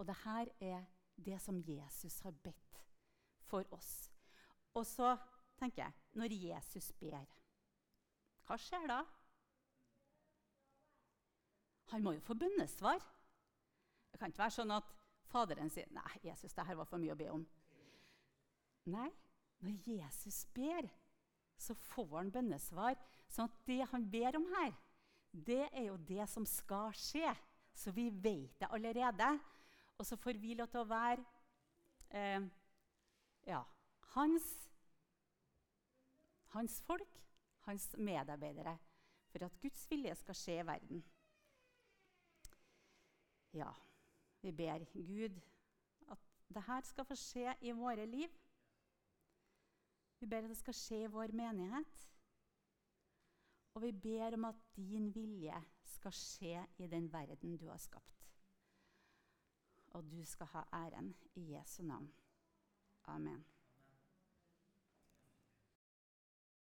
Og 0.00 0.08
dette 0.08 0.38
er 0.64 0.84
det 1.14 1.38
som 1.42 1.60
Jesus 1.60 2.18
har 2.24 2.34
bedt 2.44 2.80
for 3.46 3.68
oss. 3.76 4.08
Og 4.74 4.86
så 4.88 5.14
tenker 5.60 5.84
jeg 5.84 6.18
når 6.18 6.34
Jesus 6.34 6.90
ber, 6.98 7.28
hva 8.44 8.56
skjer 8.60 8.88
da? 8.90 9.02
Han 11.92 12.02
må 12.04 12.16
jo 12.16 12.24
få 12.24 12.36
bønnesvar. 12.36 13.00
Kan 14.24 14.32
ikke 14.32 14.40
være 14.40 14.56
sånn 14.56 14.70
at 14.72 14.86
Faderen 15.28 15.68
sier 15.68 15.90
nei, 15.92 16.20
Jesus, 16.24 16.54
det 16.56 16.64
her 16.64 16.78
var 16.78 16.86
for 16.88 16.96
mye 17.02 17.12
å 17.12 17.18
be 17.18 17.26
om. 17.28 17.42
Nei, 18.88 19.10
når 19.60 19.90
Jesus 19.90 20.38
ber, 20.56 20.88
så 21.60 21.76
får 21.90 22.14
han 22.14 22.30
bønnesvar. 22.32 22.96
sånn 23.28 23.50
at 23.50 23.60
det 23.68 23.82
han 23.90 24.08
ber 24.08 24.38
om 24.38 24.48
her, 24.54 24.72
det 25.28 25.66
er 25.74 25.90
jo 25.90 25.98
det 26.08 26.24
som 26.32 26.46
skal 26.48 26.96
skje. 26.96 27.34
Så 27.76 27.92
vi 27.92 28.08
vet 28.08 28.56
det 28.62 28.70
allerede. 28.72 29.28
Og 29.98 30.08
så 30.08 30.16
får 30.16 30.40
vi 30.40 30.56
lov 30.56 30.72
til 30.72 30.80
å 30.80 30.88
være 30.88 31.20
eh, 32.08 32.48
ja, 33.44 33.60
hans, 34.16 34.50
hans 36.56 36.80
folk, 36.88 37.20
hans 37.68 37.90
medarbeidere, 38.00 38.78
for 39.28 39.44
at 39.44 39.60
Guds 39.60 39.84
vilje 39.92 40.16
skal 40.22 40.40
skje 40.40 40.60
i 40.62 40.68
verden. 40.72 41.04
Ja, 43.52 43.74
vi 44.44 44.52
ber 44.52 44.84
Gud 44.92 45.40
at 46.12 46.18
dette 46.52 46.80
skal 46.88 47.06
få 47.08 47.16
skje 47.16 47.54
i 47.64 47.72
våre 47.72 48.04
liv. 48.06 48.32
Vi 50.20 50.28
ber 50.28 50.44
at 50.44 50.52
det 50.52 50.58
skal 50.58 50.76
skje 50.76 50.98
i 51.04 51.12
vår 51.12 51.32
menighet. 51.32 52.02
Og 53.74 53.82
vi 53.82 53.92
ber 53.92 54.36
om 54.36 54.44
at 54.44 54.60
din 54.76 55.08
vilje 55.14 55.62
skal 55.96 56.12
skje 56.12 56.66
i 56.78 56.86
den 56.86 57.08
verden 57.12 57.56
du 57.56 57.66
har 57.68 57.80
skapt. 57.80 58.28
Og 59.96 60.04
du 60.10 60.24
skal 60.24 60.46
ha 60.52 60.62
æren 60.84 61.14
i 61.34 61.50
Jesu 61.54 61.82
navn. 61.82 62.12
Amen. 63.04 63.44